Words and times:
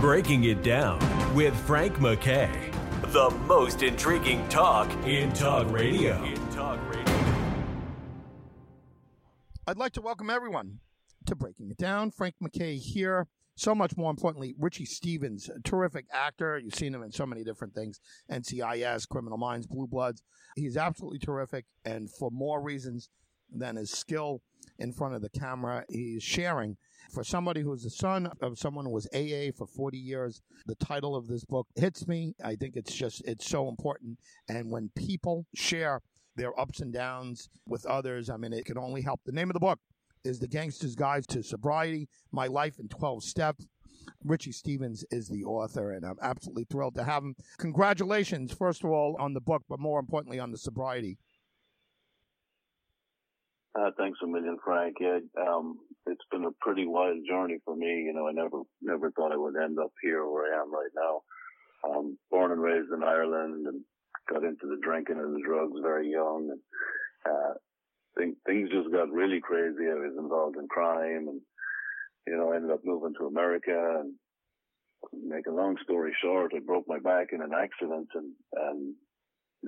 Breaking 0.00 0.44
It 0.44 0.62
Down 0.62 0.98
with 1.34 1.54
Frank 1.66 1.96
McKay. 1.96 2.72
The 3.12 3.28
most 3.44 3.82
intriguing 3.82 4.48
talk 4.48 4.90
in 5.04 5.30
talk 5.34 5.70
radio. 5.70 6.24
In 6.24 6.48
talk 6.52 6.80
radio. 6.88 7.14
I'd 9.66 9.76
like 9.76 9.92
to 9.92 10.00
welcome 10.00 10.30
everyone 10.30 10.78
to 11.26 11.36
Breaking 11.36 11.70
It 11.70 11.76
Down. 11.76 12.10
Frank 12.10 12.36
McKay 12.42 12.78
here. 12.78 13.26
So 13.56 13.74
much 13.74 13.94
more 13.98 14.10
importantly, 14.10 14.54
Richie 14.58 14.86
Stevens, 14.86 15.50
a 15.50 15.60
terrific 15.60 16.06
actor. 16.10 16.58
You've 16.58 16.74
seen 16.74 16.94
him 16.94 17.02
in 17.02 17.12
so 17.12 17.26
many 17.26 17.44
different 17.44 17.74
things 17.74 18.00
NCIS, 18.32 19.06
Criminal 19.06 19.36
Minds, 19.36 19.66
Blue 19.66 19.86
Bloods. 19.86 20.22
He's 20.56 20.78
absolutely 20.78 21.18
terrific. 21.18 21.66
And 21.84 22.10
for 22.10 22.30
more 22.30 22.62
reasons 22.62 23.10
than 23.52 23.76
his 23.76 23.90
skill 23.90 24.42
in 24.78 24.92
front 24.92 25.14
of 25.14 25.22
the 25.22 25.30
camera, 25.30 25.84
he's 25.88 26.22
sharing. 26.22 26.76
For 27.12 27.24
somebody 27.24 27.62
who's 27.62 27.82
the 27.82 27.90
son 27.90 28.30
of 28.40 28.58
someone 28.58 28.84
who 28.84 28.92
was 28.92 29.08
AA 29.12 29.50
for 29.56 29.66
40 29.66 29.98
years, 29.98 30.42
the 30.66 30.76
title 30.76 31.16
of 31.16 31.26
this 31.26 31.44
book 31.44 31.66
hits 31.74 32.06
me. 32.06 32.34
I 32.44 32.54
think 32.54 32.76
it's 32.76 32.94
just, 32.94 33.22
it's 33.24 33.48
so 33.48 33.68
important. 33.68 34.18
And 34.48 34.70
when 34.70 34.90
people 34.94 35.46
share 35.54 36.02
their 36.36 36.58
ups 36.58 36.80
and 36.80 36.92
downs 36.92 37.48
with 37.66 37.84
others, 37.86 38.30
I 38.30 38.36
mean, 38.36 38.52
it 38.52 38.64
can 38.64 38.78
only 38.78 39.02
help. 39.02 39.20
The 39.24 39.32
name 39.32 39.50
of 39.50 39.54
the 39.54 39.60
book 39.60 39.80
is 40.24 40.38
The 40.38 40.48
Gangster's 40.48 40.94
Guide 40.94 41.26
to 41.28 41.42
Sobriety 41.42 42.08
My 42.30 42.46
Life 42.46 42.78
in 42.78 42.88
12 42.88 43.24
Steps. 43.24 43.66
Richie 44.24 44.52
Stevens 44.52 45.04
is 45.10 45.28
the 45.28 45.44
author, 45.44 45.92
and 45.92 46.04
I'm 46.04 46.18
absolutely 46.22 46.64
thrilled 46.64 46.94
to 46.94 47.04
have 47.04 47.22
him. 47.22 47.34
Congratulations, 47.58 48.52
first 48.52 48.84
of 48.84 48.90
all, 48.90 49.16
on 49.18 49.34
the 49.34 49.40
book, 49.40 49.62
but 49.68 49.80
more 49.80 49.98
importantly, 49.98 50.38
on 50.38 50.50
the 50.50 50.58
sobriety. 50.58 51.18
Uh, 53.80 53.90
thanks 53.96 54.18
a 54.22 54.26
million, 54.26 54.58
Frank. 54.62 54.96
Yeah, 55.00 55.20
um, 55.40 55.78
it's 56.06 56.24
been 56.30 56.44
a 56.44 56.50
pretty 56.60 56.86
wild 56.86 57.18
journey 57.26 57.58
for 57.64 57.74
me. 57.74 58.02
You 58.04 58.12
know, 58.12 58.28
I 58.28 58.32
never, 58.32 58.62
never 58.82 59.10
thought 59.12 59.32
I 59.32 59.36
would 59.36 59.56
end 59.56 59.78
up 59.78 59.92
here 60.02 60.26
where 60.26 60.52
I 60.52 60.60
am 60.60 60.72
right 60.72 60.90
now. 60.94 61.22
Um, 61.88 62.18
born 62.30 62.52
and 62.52 62.60
raised 62.60 62.92
in 62.92 63.02
Ireland 63.02 63.66
and 63.66 63.80
got 64.28 64.44
into 64.44 64.66
the 64.66 64.78
drinking 64.82 65.16
and 65.18 65.34
the 65.34 65.46
drugs 65.46 65.80
very 65.82 66.10
young 66.10 66.50
and, 66.50 66.60
uh, 67.24 67.54
think, 68.18 68.36
things 68.44 68.68
just 68.70 68.92
got 68.92 69.10
really 69.10 69.40
crazy. 69.40 69.88
I 69.88 69.94
was 69.94 70.16
involved 70.18 70.56
in 70.58 70.68
crime 70.68 71.28
and, 71.28 71.40
you 72.26 72.36
know, 72.36 72.52
I 72.52 72.56
ended 72.56 72.72
up 72.72 72.80
moving 72.84 73.14
to 73.18 73.28
America 73.28 74.00
and 74.00 74.12
make 75.26 75.46
a 75.46 75.52
long 75.52 75.76
story 75.84 76.14
short, 76.22 76.52
I 76.54 76.58
broke 76.58 76.84
my 76.86 76.98
back 76.98 77.28
in 77.32 77.40
an 77.40 77.52
accident 77.54 78.08
and, 78.14 78.32
and 78.52 78.94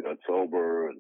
got 0.05 0.19
sober 0.29 0.91
and 0.91 0.99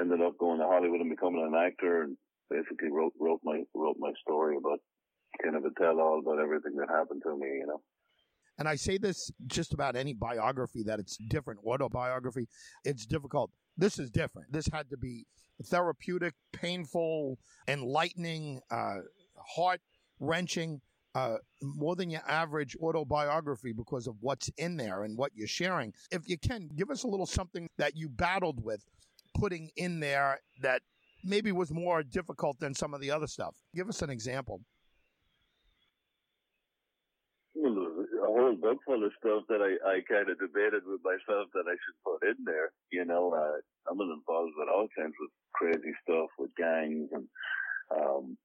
ended 0.00 0.22
up 0.22 0.38
going 0.38 0.60
to 0.60 0.66
Hollywood 0.66 1.00
and 1.00 1.10
becoming 1.10 1.46
an 1.46 1.54
actor 1.54 2.02
and 2.02 2.16
basically 2.50 2.90
wrote, 2.90 3.12
wrote 3.20 3.40
my, 3.44 3.62
wrote 3.74 3.96
my 3.98 4.12
story 4.20 4.56
about 4.56 4.78
kind 5.42 5.56
of 5.56 5.64
a 5.64 5.70
tell 5.80 6.00
all 6.00 6.18
about 6.18 6.40
everything 6.40 6.74
that 6.76 6.88
happened 6.88 7.22
to 7.24 7.36
me, 7.36 7.46
you 7.46 7.66
know. 7.66 7.80
And 8.58 8.68
I 8.68 8.76
say 8.76 8.98
this 8.98 9.30
just 9.46 9.72
about 9.72 9.96
any 9.96 10.12
biography 10.12 10.82
that 10.82 10.98
it's 10.98 11.16
different, 11.28 11.60
autobiography, 11.64 12.46
it's 12.84 13.06
difficult. 13.06 13.50
This 13.78 13.98
is 13.98 14.10
different. 14.10 14.52
This 14.52 14.68
had 14.70 14.90
to 14.90 14.98
be 14.98 15.24
therapeutic, 15.64 16.34
painful, 16.52 17.38
enlightening, 17.68 18.60
uh, 18.70 18.98
heart 19.56 19.80
wrenching, 20.18 20.80
uh, 21.14 21.36
more 21.62 21.96
than 21.96 22.10
your 22.10 22.22
average 22.28 22.76
autobiography 22.80 23.72
because 23.72 24.06
of 24.06 24.14
what's 24.20 24.48
in 24.58 24.76
there 24.76 25.04
and 25.04 25.16
what 25.16 25.32
you're 25.34 25.48
sharing. 25.48 25.92
If 26.10 26.28
you 26.28 26.38
can, 26.38 26.68
give 26.76 26.90
us 26.90 27.02
a 27.02 27.08
little 27.08 27.26
something 27.26 27.68
that 27.78 27.96
you 27.96 28.08
battled 28.08 28.62
with 28.62 28.84
putting 29.34 29.70
in 29.76 30.00
there 30.00 30.40
that 30.60 30.82
maybe 31.24 31.52
was 31.52 31.72
more 31.72 32.02
difficult 32.02 32.58
than 32.60 32.74
some 32.74 32.94
of 32.94 33.00
the 33.00 33.10
other 33.10 33.26
stuff. 33.26 33.54
Give 33.74 33.88
us 33.88 34.02
an 34.02 34.10
example. 34.10 34.60
Well, 37.54 37.74
a 37.74 38.26
whole 38.26 38.56
book 38.56 38.78
full 38.86 39.04
of 39.04 39.12
stuff 39.18 39.42
that 39.48 39.60
I, 39.60 39.76
I 39.84 40.00
kind 40.08 40.30
of 40.30 40.38
debated 40.38 40.86
with 40.86 41.00
myself 41.04 41.48
that 41.52 41.66
I 41.66 41.76
should 41.76 41.98
put 42.04 42.22
in 42.22 42.44
there. 42.44 42.70
You 42.90 43.04
know, 43.04 43.34
uh, 43.34 43.60
I'm 43.90 44.00
involved 44.00 44.54
with 44.56 44.68
all 44.68 44.88
kinds 44.96 45.14
of 45.20 45.28
crazy 45.52 45.92
stuff 46.02 46.30
with 46.38 46.54
gangs 46.56 47.10
and, 47.12 47.26
um, 47.90 48.38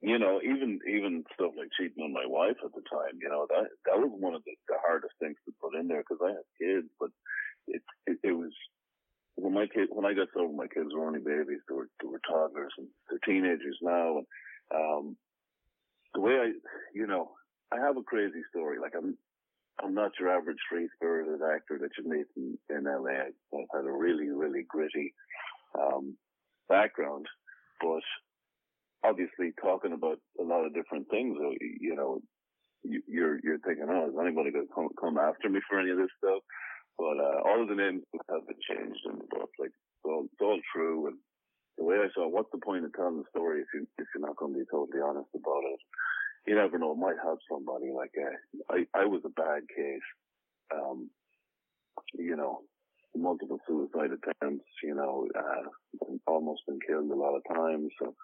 you 0.00 0.18
know, 0.18 0.40
even 0.42 0.80
even 0.88 1.24
stuff 1.34 1.52
like 1.56 1.68
cheating 1.78 2.02
on 2.04 2.12
my 2.12 2.26
wife 2.26 2.56
at 2.64 2.72
the 2.72 2.82
time. 2.90 3.20
You 3.20 3.28
know, 3.28 3.46
that 3.48 3.68
that 3.86 3.98
was 3.98 4.10
one 4.18 4.34
of 4.34 4.42
the, 4.44 4.52
the 4.68 4.76
hardest 4.84 5.14
things 5.20 5.36
to 5.44 5.52
put 5.60 5.74
in 5.78 5.88
there 5.88 6.02
because 6.02 6.20
I 6.24 6.32
had 6.36 6.56
kids, 6.58 6.88
but 6.98 7.10
it, 7.68 7.82
it 8.06 8.18
it 8.22 8.32
was 8.32 8.52
when 9.36 9.52
my 9.52 9.66
kid 9.66 9.88
when 9.90 10.06
I 10.06 10.14
got 10.14 10.28
sober, 10.34 10.52
my 10.52 10.66
kids 10.66 10.88
were 10.94 11.06
only 11.06 11.20
babies. 11.20 11.60
They 11.68 11.74
were 11.74 11.88
they 12.02 12.08
were 12.08 12.20
toddlers 12.28 12.72
and 12.78 12.88
they're 13.08 13.20
teenagers 13.24 13.78
now. 13.82 14.18
And 14.18 14.26
um, 14.74 15.16
the 16.14 16.20
way 16.20 16.32
I, 16.32 16.52
you 16.94 17.06
know, 17.06 17.32
I 17.72 17.76
have 17.78 17.96
a 17.96 18.02
crazy 18.02 18.42
story. 18.50 18.78
Like 18.80 18.94
I'm 18.96 19.16
I'm 19.82 19.94
not 19.94 20.12
your 20.18 20.30
average 20.30 20.58
free 20.70 20.88
spirited 20.96 21.40
actor 21.42 21.78
that 21.80 21.90
you 21.98 22.10
meet 22.10 22.26
in, 22.36 22.58
in 22.70 22.84
LA. 22.84 23.28
I've 23.54 23.66
had 23.74 23.84
a 23.84 23.92
really 23.92 24.30
really 24.30 24.64
gritty 24.68 25.14
um, 25.78 26.16
background, 26.68 27.26
but 27.80 28.02
obviously 29.04 29.52
talking 29.60 29.92
about 29.92 30.18
a 30.40 30.42
lot 30.42 30.64
of 30.64 30.74
different 30.74 31.08
things. 31.10 31.36
You 31.60 31.94
know, 31.94 32.20
you're 32.82 33.38
you're 33.42 33.58
thinking, 33.58 33.86
oh, 33.88 34.08
is 34.08 34.14
anybody 34.20 34.50
going 34.50 34.66
to 34.66 34.74
come, 34.74 34.88
come 34.98 35.18
after 35.18 35.48
me 35.48 35.60
for 35.68 35.78
any 35.78 35.90
of 35.90 35.98
this 35.98 36.08
stuff? 36.18 36.42
But 36.98 37.20
uh, 37.20 37.44
all 37.44 37.62
of 37.62 37.68
the 37.68 37.74
names 37.74 38.02
have 38.30 38.46
been 38.46 38.60
changed 38.64 39.00
in 39.04 39.18
the 39.18 39.28
book. 39.28 39.50
Like 39.58 39.70
it's 39.70 40.04
all, 40.04 40.24
it's 40.24 40.40
all 40.40 40.60
true. 40.74 41.08
And 41.08 41.16
the 41.78 41.84
way 41.84 41.96
I 41.96 42.08
saw, 42.14 42.26
it, 42.26 42.32
what's 42.32 42.50
the 42.52 42.64
point 42.64 42.84
of 42.84 42.92
telling 42.94 43.18
the 43.18 43.30
story 43.30 43.60
if 43.60 43.68
you 43.74 43.86
if 43.98 44.06
you're 44.14 44.26
not 44.26 44.36
going 44.36 44.54
to 44.54 44.58
be 44.58 44.64
totally 44.70 45.02
honest 45.02 45.28
about 45.34 45.64
it? 45.64 45.80
You 46.46 46.54
never 46.54 46.78
know. 46.78 46.92
It 46.92 46.98
might 46.98 47.20
help 47.22 47.40
somebody. 47.50 47.92
Like 47.94 48.14
uh, 48.16 48.72
I 48.72 48.86
I 48.98 49.04
was 49.04 49.22
a 49.24 49.30
bad 49.30 49.62
case. 49.74 50.08
Um, 50.74 51.10
you 52.14 52.36
know, 52.36 52.60
multiple 53.14 53.58
suicide 53.66 54.10
attempts. 54.12 54.64
You 54.82 54.94
know, 54.94 55.28
uh, 55.36 55.68
almost 56.26 56.62
been 56.66 56.78
killed 56.86 57.10
a 57.10 57.14
lot 57.14 57.36
of 57.36 57.42
times. 57.54 57.90
So 58.00 58.14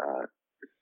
uh, 0.00 0.22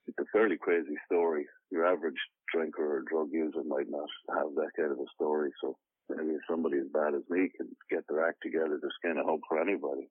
it's 0.06 0.18
a 0.20 0.30
fairly 0.32 0.56
crazy 0.56 0.96
story. 1.06 1.46
Your 1.70 1.86
average 1.86 2.20
drinker 2.52 2.98
or 2.98 3.02
drug 3.02 3.28
user 3.32 3.62
might 3.66 3.90
not 3.90 4.08
have 4.30 4.54
that 4.54 4.70
kind 4.76 4.92
of 4.92 4.98
a 4.98 5.10
story. 5.14 5.50
So 5.60 5.76
maybe 6.08 6.30
if 6.30 6.40
somebody 6.48 6.78
as 6.78 6.86
bad 6.92 7.14
as 7.14 7.22
me 7.28 7.48
can 7.56 7.68
get 7.90 8.04
their 8.08 8.26
act 8.26 8.38
together, 8.42 8.78
there's 8.80 8.94
kind 9.02 9.18
of 9.18 9.26
hope 9.26 9.40
for 9.48 9.60
anybody. 9.60 10.08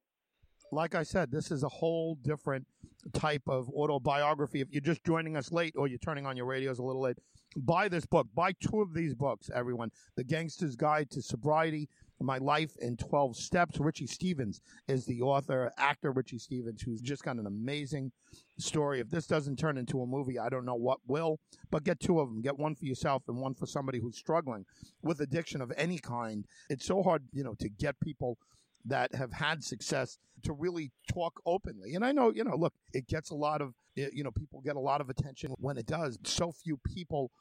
Like 0.72 0.96
I 0.96 1.04
said, 1.04 1.32
this 1.32 1.52
is 1.52 1.64
a 1.64 1.70
whole 1.70 2.16
different 2.16 2.66
type 3.14 3.44
of 3.48 3.70
autobiography. 3.70 4.62
If 4.62 4.70
you're 4.72 4.82
just 4.82 5.04
joining 5.04 5.38
us 5.38 5.52
late 5.52 5.76
or 5.78 5.88
you're 5.88 6.00
turning 6.00 6.26
on 6.26 6.36
your 6.36 6.48
radios 6.48 6.80
a 6.80 6.84
little 6.84 7.04
late, 7.04 7.18
buy 7.56 7.88
this 7.88 8.06
book. 8.06 8.28
Buy 8.34 8.52
two 8.54 8.82
of 8.82 8.94
these 8.94 9.14
books, 9.14 9.50
everyone. 9.54 9.92
The 10.16 10.24
Gangster's 10.24 10.76
Guide 10.76 11.10
to 11.12 11.22
Sobriety, 11.22 11.88
My 12.22 12.38
Life 12.38 12.76
in 12.80 12.98
12 12.98 13.36
Steps. 13.36 13.80
Richie 13.80 14.08
Stevens 14.08 14.62
is 14.88 15.06
the 15.06 15.22
author, 15.22 15.72
actor 15.78 16.12
Richie 16.12 16.40
Stevens, 16.40 16.82
who's 16.82 17.02
just 17.02 17.24
got 17.24 17.36
an 17.36 17.46
amazing 17.46 18.12
story. 18.58 19.00
If 19.00 19.10
this 19.10 19.28
doesn't 19.28 19.58
turn 19.58 19.78
into 19.78 20.02
a 20.02 20.08
movie, 20.08 20.40
I 20.40 20.50
don't 20.50 20.66
know 20.66 20.76
what 20.76 21.00
will. 21.08 21.40
But 21.72 21.84
get 21.84 22.00
two 22.00 22.20
of 22.20 22.30
them. 22.30 22.42
Get 22.42 22.58
one 22.58 22.76
for 22.76 22.86
yourself 22.86 23.24
and 23.28 23.38
one 23.38 23.54
for 23.54 23.66
somebody 23.66 24.00
who's 24.00 24.18
struggling 24.18 24.66
with 25.02 25.20
addiction 25.20 25.62
of 25.62 25.74
any 25.76 25.98
kind. 25.98 26.46
It's 26.70 26.86
so 26.86 27.04
hard, 27.04 27.24
you 27.34 27.44
know, 27.44 27.56
to 27.60 27.70
get 27.70 28.00
people 28.00 28.38
that 28.86 29.14
have 29.16 29.34
had 29.34 29.64
success 29.64 30.18
to 30.44 30.54
really 30.54 30.92
talk 31.12 31.42
openly. 31.46 31.96
And 31.96 32.06
I 32.06 32.12
know, 32.12 32.32
you 32.34 32.44
know, 32.44 32.56
look, 32.56 32.74
it 32.94 33.08
gets 33.08 33.32
a 33.32 33.36
lot 33.36 33.62
of, 33.62 33.74
you 33.96 34.24
know, 34.24 34.32
people 34.32 34.62
get 34.62 34.76
a 34.76 34.80
lot 34.80 35.02
of 35.02 35.10
attention 35.10 35.54
when 35.58 35.78
it 35.78 35.88
does. 35.88 36.20
So 36.24 36.52
few 36.52 36.78
people 36.78 37.32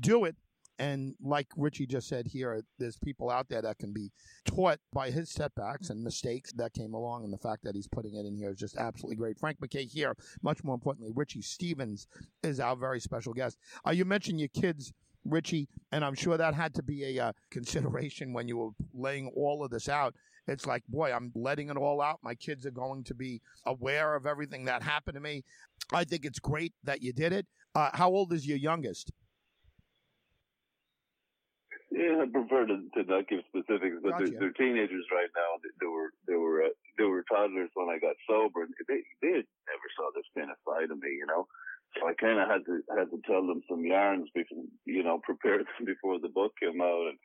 do 0.00 0.24
it. 0.24 0.36
And 0.78 1.14
like 1.22 1.46
Richie 1.56 1.86
just 1.86 2.08
said 2.08 2.26
here, 2.26 2.62
there's 2.78 2.96
people 2.96 3.30
out 3.30 3.48
there 3.48 3.62
that 3.62 3.78
can 3.78 3.92
be 3.92 4.10
taught 4.44 4.80
by 4.92 5.10
his 5.10 5.30
setbacks 5.30 5.90
and 5.90 6.02
mistakes 6.02 6.52
that 6.54 6.72
came 6.72 6.94
along. 6.94 7.24
And 7.24 7.32
the 7.32 7.38
fact 7.38 7.62
that 7.64 7.74
he's 7.74 7.86
putting 7.86 8.16
it 8.16 8.26
in 8.26 8.36
here 8.36 8.50
is 8.50 8.58
just 8.58 8.76
absolutely 8.76 9.16
great. 9.16 9.38
Frank 9.38 9.58
McKay 9.60 9.88
here, 9.88 10.16
much 10.42 10.64
more 10.64 10.74
importantly, 10.74 11.12
Richie 11.14 11.42
Stevens 11.42 12.08
is 12.42 12.58
our 12.58 12.74
very 12.74 13.00
special 13.00 13.32
guest. 13.32 13.58
Uh, 13.86 13.92
you 13.92 14.04
mentioned 14.04 14.40
your 14.40 14.48
kids. 14.48 14.92
Richie, 15.26 15.70
and 15.90 16.04
I'm 16.04 16.14
sure 16.14 16.36
that 16.36 16.52
had 16.52 16.74
to 16.74 16.82
be 16.82 17.16
a 17.16 17.28
uh, 17.28 17.32
consideration 17.50 18.34
when 18.34 18.46
you 18.46 18.58
were 18.58 18.70
laying 18.92 19.28
all 19.34 19.64
of 19.64 19.70
this 19.70 19.88
out. 19.88 20.14
It's 20.46 20.66
like, 20.66 20.82
boy, 20.86 21.12
I'm 21.12 21.32
letting 21.34 21.70
it 21.70 21.78
all 21.78 22.02
out. 22.02 22.18
My 22.22 22.34
kids 22.34 22.66
are 22.66 22.70
going 22.70 23.04
to 23.04 23.14
be 23.14 23.40
aware 23.64 24.14
of 24.14 24.26
everything 24.26 24.66
that 24.66 24.82
happened 24.82 25.14
to 25.14 25.20
me. 25.22 25.44
I 25.92 26.04
think 26.04 26.26
it's 26.26 26.38
great 26.38 26.74
that 26.84 27.02
you 27.02 27.14
did 27.14 27.32
it. 27.32 27.46
Uh, 27.74 27.88
how 27.94 28.10
old 28.10 28.32
is 28.32 28.46
your 28.46 28.58
youngest? 28.58 29.12
Yeah, 32.04 32.20
I 32.20 32.28
prefer 32.28 32.68
to, 32.68 32.84
to 32.84 33.00
not 33.08 33.28
give 33.32 33.40
specifics, 33.48 33.96
but 34.04 34.20
Gotcha. 34.20 34.36
they're, 34.36 34.52
they're 34.52 34.60
teenagers 34.60 35.08
right 35.08 35.32
now. 35.32 35.56
They, 35.64 35.72
they 35.80 35.88
were 35.88 36.12
they 36.28 36.36
were 36.36 36.68
uh, 36.68 36.74
they 37.00 37.08
were 37.08 37.24
toddlers 37.24 37.72
when 37.72 37.88
I 37.88 37.96
got 37.96 38.20
sober, 38.28 38.68
and 38.68 38.76
they 38.84 39.00
they 39.24 39.40
had 39.40 39.48
never 39.64 39.88
saw 39.96 40.12
this 40.12 40.28
kind 40.36 40.52
of 40.52 40.60
side 40.68 40.92
of 40.92 41.00
me, 41.00 41.16
you 41.16 41.24
know. 41.24 41.48
So 41.96 42.04
I 42.04 42.12
kind 42.12 42.36
of 42.36 42.44
had 42.44 42.68
to 42.68 42.84
had 42.92 43.08
to 43.08 43.20
tell 43.24 43.40
them 43.46 43.64
some 43.64 43.88
yarns 43.88 44.28
before, 44.36 44.68
you 44.84 45.00
know, 45.00 45.16
prepare 45.24 45.64
them 45.64 45.88
before 45.88 46.20
the 46.20 46.28
book 46.28 46.52
came 46.60 46.84
out, 46.84 47.08
and 47.08 47.18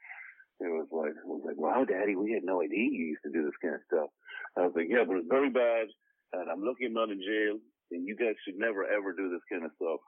it 0.64 0.72
was 0.72 0.88
like 0.96 1.12
it 1.12 1.28
was 1.28 1.44
like, 1.44 1.60
wow, 1.60 1.84
Daddy, 1.84 2.16
we 2.16 2.32
had 2.32 2.48
no 2.48 2.64
idea 2.64 2.88
you 2.88 3.20
used 3.20 3.26
to 3.28 3.36
do 3.36 3.44
this 3.44 3.60
kind 3.60 3.76
of 3.76 3.84
stuff. 3.92 4.10
I 4.56 4.64
was 4.64 4.76
like, 4.80 4.88
yeah, 4.88 5.04
but 5.04 5.20
it's 5.20 5.28
very 5.28 5.52
bad, 5.52 5.92
and 6.40 6.48
I'm 6.48 6.64
lucky 6.64 6.88
I'm 6.88 6.96
not 6.96 7.12
in 7.12 7.20
jail, 7.20 7.60
and 7.92 8.08
you 8.08 8.16
guys 8.16 8.40
should 8.48 8.56
never 8.56 8.88
ever 8.88 9.12
do 9.12 9.28
this 9.28 9.44
kind 9.52 9.68
of 9.68 9.76
stuff. 9.76 10.00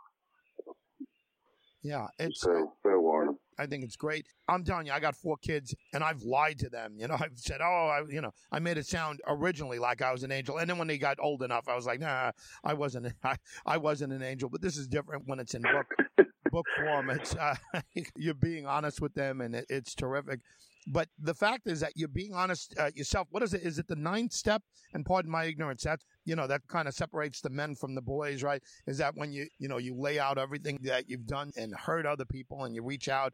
Yeah, 1.83 2.07
it's 2.19 2.42
so, 2.42 2.74
fair 2.83 3.00
warning. 3.00 3.38
I 3.57 3.66
think 3.66 3.83
it's 3.83 3.95
great. 3.95 4.25
I'm 4.48 4.63
telling 4.63 4.86
you, 4.86 4.92
I 4.92 5.00
got 5.00 5.16
four 5.16 5.38
kids, 5.38 5.74
and 5.94 6.04
I've 6.04 6.22
lied 6.24 6.60
to 6.60 6.69
them. 6.69 6.95
You 6.98 7.07
know, 7.07 7.16
I've 7.19 7.38
said, 7.38 7.62
"Oh, 7.62 7.88
I, 7.88 8.01
you 8.12 8.22
know," 8.22 8.31
I 8.51 8.60
made 8.60 8.78
it 8.78 8.86
sound 8.86 9.22
originally 9.28 9.80
like 9.80 10.01
I 10.01 10.12
was 10.12 10.24
an 10.24 10.31
angel, 10.31 10.57
and 10.57 10.69
then 10.69 10.78
when 10.78 10.88
they 10.88 10.98
got 10.98 11.18
old 11.19 11.44
enough, 11.44 11.68
I 11.68 11.75
was 11.75 11.86
like, 11.86 12.00
"Nah, 12.00 12.31
I 12.63 12.74
wasn't. 12.74 13.13
I, 13.24 13.36
I 13.66 13.78
wasn't 13.78 14.13
an 14.13 14.24
angel." 14.24 14.50
But 14.50 14.62
this 14.62 14.78
is 14.78 14.88
different 14.88 15.24
when 15.28 15.39
it's 15.39 15.54
in 15.54 15.62
book 15.62 16.28
book 16.51 16.66
form. 16.78 17.10
It's 17.10 17.36
uh, 17.36 17.56
you're 18.16 18.34
being 18.34 18.66
honest 18.66 19.01
with 19.01 19.13
them, 19.13 19.42
and 19.42 19.56
it, 19.56 19.66
it's 19.69 19.95
terrific. 19.95 20.39
But 20.88 21.10
the 21.19 21.36
fact 21.36 21.68
is 21.68 21.80
that 21.81 21.94
you're 21.95 22.07
being 22.07 22.33
honest 22.33 22.74
uh, 22.80 22.89
yourself. 22.95 23.28
What 23.30 23.44
is 23.44 23.54
it? 23.54 23.62
Is 23.62 23.78
it 23.78 23.88
the 23.88 23.95
ninth 23.95 24.33
step? 24.33 24.63
And 24.94 25.06
pardon 25.06 25.30
my 25.30 25.45
ignorance. 25.45 25.83
That's 25.83 26.04
you 26.25 26.36
know 26.36 26.48
that 26.48 26.62
kind 26.68 26.88
of 26.88 26.95
separates 26.95 27.42
the 27.42 27.50
men 27.51 27.75
from 27.75 27.94
the 27.94 28.01
boys, 28.01 28.42
right? 28.42 28.62
Is 28.88 28.98
that 28.98 29.16
when 29.16 29.31
you 29.31 29.48
you 29.60 29.68
know 29.68 29.78
you 29.78 29.95
lay 29.95 30.18
out 30.18 30.38
everything 30.38 30.80
that 30.83 31.07
you've 31.07 31.28
done 31.28 31.51
and 31.56 31.74
hurt 31.75 32.06
other 32.06 32.25
people, 32.25 32.63
and 32.63 32.74
you 32.74 32.83
reach 32.83 33.10
out 33.10 33.33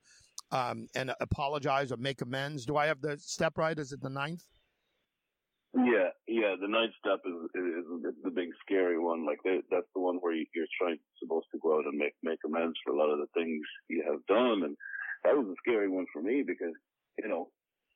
um, 0.51 0.87
and 0.95 1.13
apologize 1.21 1.91
or 1.91 1.97
make 1.97 2.21
amends? 2.21 2.65
Do 2.65 2.75
I 2.75 2.85
have 2.87 3.01
the 3.01 3.17
step 3.17 3.57
right? 3.57 3.77
Is 3.79 3.93
it 3.93 4.01
the 4.01 4.09
ninth? 4.09 4.43
Yeah, 5.73 6.09
yeah. 6.27 6.55
The 6.59 6.67
ninth 6.67 6.93
step 6.99 7.19
is, 7.25 7.35
is, 7.55 7.85
is 8.03 8.15
the 8.23 8.31
big 8.31 8.49
scary 8.65 8.99
one. 8.99 9.25
Like 9.25 9.39
that's 9.43 9.87
the 9.95 10.01
one 10.01 10.17
where 10.19 10.33
you're 10.33 10.67
trying 10.79 10.97
supposed 11.21 11.47
to 11.53 11.59
go 11.59 11.77
out 11.77 11.85
and 11.85 11.97
make 11.97 12.15
make 12.23 12.39
amends 12.45 12.77
for 12.83 12.93
a 12.93 12.97
lot 12.97 13.09
of 13.09 13.19
the 13.19 13.31
things 13.33 13.61
you 13.89 14.03
have 14.05 14.19
done, 14.27 14.63
and 14.63 14.75
that 15.23 15.35
was 15.35 15.47
a 15.47 15.55
scary 15.63 15.87
one 15.87 16.05
for 16.11 16.21
me 16.21 16.43
because 16.45 16.75
you 17.17 17.27
know, 17.27 17.49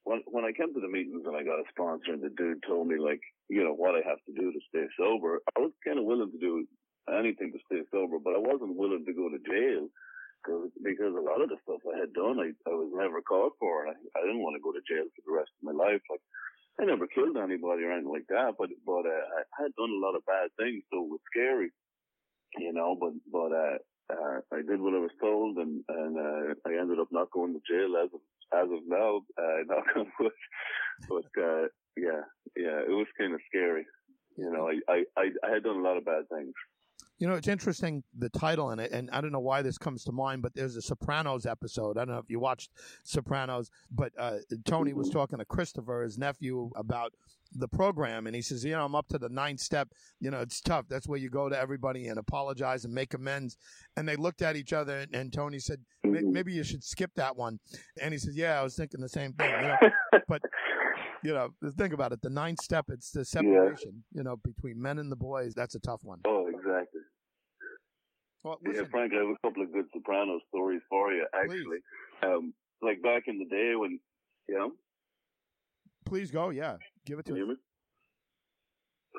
when 0.03 0.21
when 0.27 0.45
I 0.45 0.51
came 0.51 0.73
to 0.73 0.81
the 0.81 0.89
meetings 0.89 1.23
and 1.25 1.35
I 1.35 1.43
got 1.43 1.61
a 1.61 1.69
sponsor 1.69 2.13
and 2.13 2.23
the 2.23 2.33
dude 2.33 2.63
told 2.67 2.87
me 2.87 2.97
like, 2.97 3.21
you 3.49 3.63
know, 3.63 3.73
what 3.73 3.95
I 3.95 4.01
have 4.07 4.21
to 4.25 4.33
do 4.33 4.51
to 4.51 4.61
stay 4.69 4.85
sober, 4.97 5.39
I 5.55 5.59
was 5.61 5.71
kind 5.85 5.99
of 5.99 6.05
willing 6.05 6.31
to 6.31 6.39
do 6.41 6.65
anything 7.09 7.51
to 7.53 7.61
stay 7.65 7.81
sober, 7.91 8.17
but 8.17 8.35
I 8.35 8.41
wasn't 8.41 8.77
willing 8.77 9.05
to 9.05 9.13
go 9.13 9.29
to 9.29 9.39
jail 9.45 9.87
because 10.41 10.69
because 10.81 11.13
a 11.13 11.21
lot 11.21 11.41
of 11.41 11.49
the 11.49 11.61
stuff 11.63 11.85
I 11.85 11.99
had 12.01 12.13
done, 12.13 12.41
I 12.41 12.49
I 12.65 12.73
was 12.73 12.89
never 12.93 13.21
caught 13.21 13.53
for, 13.59 13.85
and 13.85 13.93
I, 13.93 13.97
I 14.17 14.21
didn't 14.25 14.41
want 14.41 14.57
to 14.57 14.65
go 14.65 14.73
to 14.73 14.81
jail 14.89 15.05
for 15.13 15.21
the 15.25 15.37
rest 15.37 15.53
of 15.53 15.69
my 15.69 15.75
life. 15.77 16.01
Like 16.09 16.23
I 16.81 16.85
never 16.85 17.05
killed 17.07 17.37
anybody 17.37 17.85
or 17.85 17.93
anything 17.93 18.11
like 18.11 18.27
that, 18.29 18.57
but 18.57 18.69
but 18.85 19.05
uh, 19.05 19.25
I 19.37 19.41
had 19.61 19.75
done 19.77 19.93
a 19.93 20.03
lot 20.03 20.17
of 20.17 20.25
bad 20.25 20.49
things, 20.57 20.81
so 20.89 21.05
it 21.05 21.13
was 21.13 21.21
scary, 21.29 21.69
you 22.57 22.73
know. 22.73 22.97
But 22.97 23.13
but 23.29 23.51
uh, 23.53 23.77
uh, 24.09 24.37
I 24.51 24.65
did 24.65 24.81
what 24.81 24.97
I 24.97 25.05
was 25.05 25.15
told, 25.21 25.57
and 25.57 25.83
and 25.87 26.13
uh, 26.17 26.53
I 26.65 26.79
ended 26.79 26.99
up 26.99 27.09
not 27.11 27.31
going 27.31 27.53
to 27.53 27.61
jail 27.69 27.93
as 28.01 28.09
of 28.13 28.21
as 28.53 28.67
of 28.71 28.83
now, 28.87 29.21
uh, 29.37 29.63
knock 29.67 29.85
on 29.95 30.11
wood. 30.19 30.31
But 31.09 31.41
uh, 31.41 31.67
yeah, 31.97 32.21
yeah, 32.55 32.79
it 32.87 32.95
was 32.95 33.07
kind 33.17 33.33
of 33.33 33.41
scary. 33.47 33.85
You 34.37 34.51
know, 34.51 34.69
I, 34.69 34.79
I, 34.91 35.03
I, 35.17 35.29
I 35.45 35.53
had 35.53 35.63
done 35.63 35.77
a 35.77 35.83
lot 35.83 35.97
of 35.97 36.05
bad 36.05 36.23
things. 36.29 36.53
You 37.21 37.27
know, 37.27 37.35
it's 37.35 37.47
interesting 37.47 38.03
the 38.17 38.29
title 38.29 38.71
in 38.71 38.79
it, 38.79 38.91
and 38.91 39.07
I 39.11 39.21
don't 39.21 39.31
know 39.31 39.39
why 39.39 39.61
this 39.61 39.77
comes 39.77 40.03
to 40.05 40.11
mind, 40.11 40.41
but 40.41 40.55
there's 40.55 40.75
a 40.75 40.81
Sopranos 40.81 41.45
episode. 41.45 41.99
I 41.99 42.03
don't 42.03 42.15
know 42.15 42.19
if 42.19 42.29
you 42.31 42.39
watched 42.39 42.71
Sopranos, 43.03 43.69
but 43.91 44.11
uh, 44.17 44.37
Tony 44.65 44.93
was 44.93 45.07
talking 45.11 45.37
to 45.37 45.45
Christopher, 45.45 46.01
his 46.01 46.17
nephew, 46.17 46.71
about 46.75 47.13
the 47.53 47.67
program, 47.67 48.25
and 48.25 48.35
he 48.35 48.41
says, 48.41 48.65
you 48.65 48.71
know, 48.71 48.83
I'm 48.83 48.95
up 48.95 49.07
to 49.09 49.19
the 49.19 49.29
ninth 49.29 49.59
step. 49.59 49.89
You 50.19 50.31
know, 50.31 50.39
it's 50.39 50.61
tough. 50.61 50.85
That's 50.89 51.07
where 51.07 51.19
you 51.19 51.29
go 51.29 51.47
to 51.47 51.55
everybody 51.55 52.07
and 52.07 52.17
apologize 52.17 52.85
and 52.85 52.93
make 52.93 53.13
amends. 53.13 53.55
And 53.95 54.07
they 54.07 54.15
looked 54.15 54.41
at 54.41 54.55
each 54.55 54.73
other, 54.73 54.97
and, 54.97 55.13
and 55.13 55.31
Tony 55.31 55.59
said, 55.59 55.79
mm-hmm. 56.03 56.31
maybe 56.31 56.53
you 56.53 56.63
should 56.63 56.83
skip 56.83 57.11
that 57.17 57.37
one. 57.37 57.59
And 58.01 58.13
he 58.13 58.17
says, 58.17 58.35
yeah, 58.35 58.59
I 58.59 58.63
was 58.63 58.75
thinking 58.75 58.99
the 58.99 59.09
same 59.09 59.33
thing. 59.33 59.51
You 59.51 59.67
know? 59.67 59.77
but 60.27 60.41
you 61.23 61.33
know, 61.33 61.49
think 61.77 61.93
about 61.93 62.13
it. 62.13 62.21
The 62.21 62.29
ninth 62.29 62.61
step, 62.61 62.85
it's 62.89 63.11
the 63.11 63.23
separation, 63.23 64.03
yeah. 64.11 64.17
you 64.17 64.23
know, 64.23 64.37
between 64.37 64.81
men 64.81 64.97
and 64.97 65.11
the 65.11 65.15
boys. 65.15 65.53
That's 65.53 65.75
a 65.75 65.79
tough 65.79 66.03
one. 66.03 66.19
Oh, 66.25 66.47
exactly. 66.47 67.00
Well, 68.43 68.59
yeah, 68.65 68.83
Frank, 68.89 69.13
I 69.13 69.17
have 69.17 69.27
a 69.27 69.47
couple 69.47 69.63
of 69.63 69.71
good 69.71 69.85
soprano 69.93 70.39
stories 70.49 70.81
for 70.89 71.13
you, 71.13 71.27
actually. 71.33 71.77
Um, 72.23 72.53
like 72.81 73.01
back 73.03 73.23
in 73.27 73.37
the 73.37 73.45
day 73.45 73.73
when, 73.75 73.99
you 74.49 74.57
know. 74.57 74.71
Please 76.05 76.31
go, 76.31 76.49
yeah. 76.49 76.77
Give 77.05 77.19
it 77.19 77.25
to 77.25 77.33
me. 77.33 77.55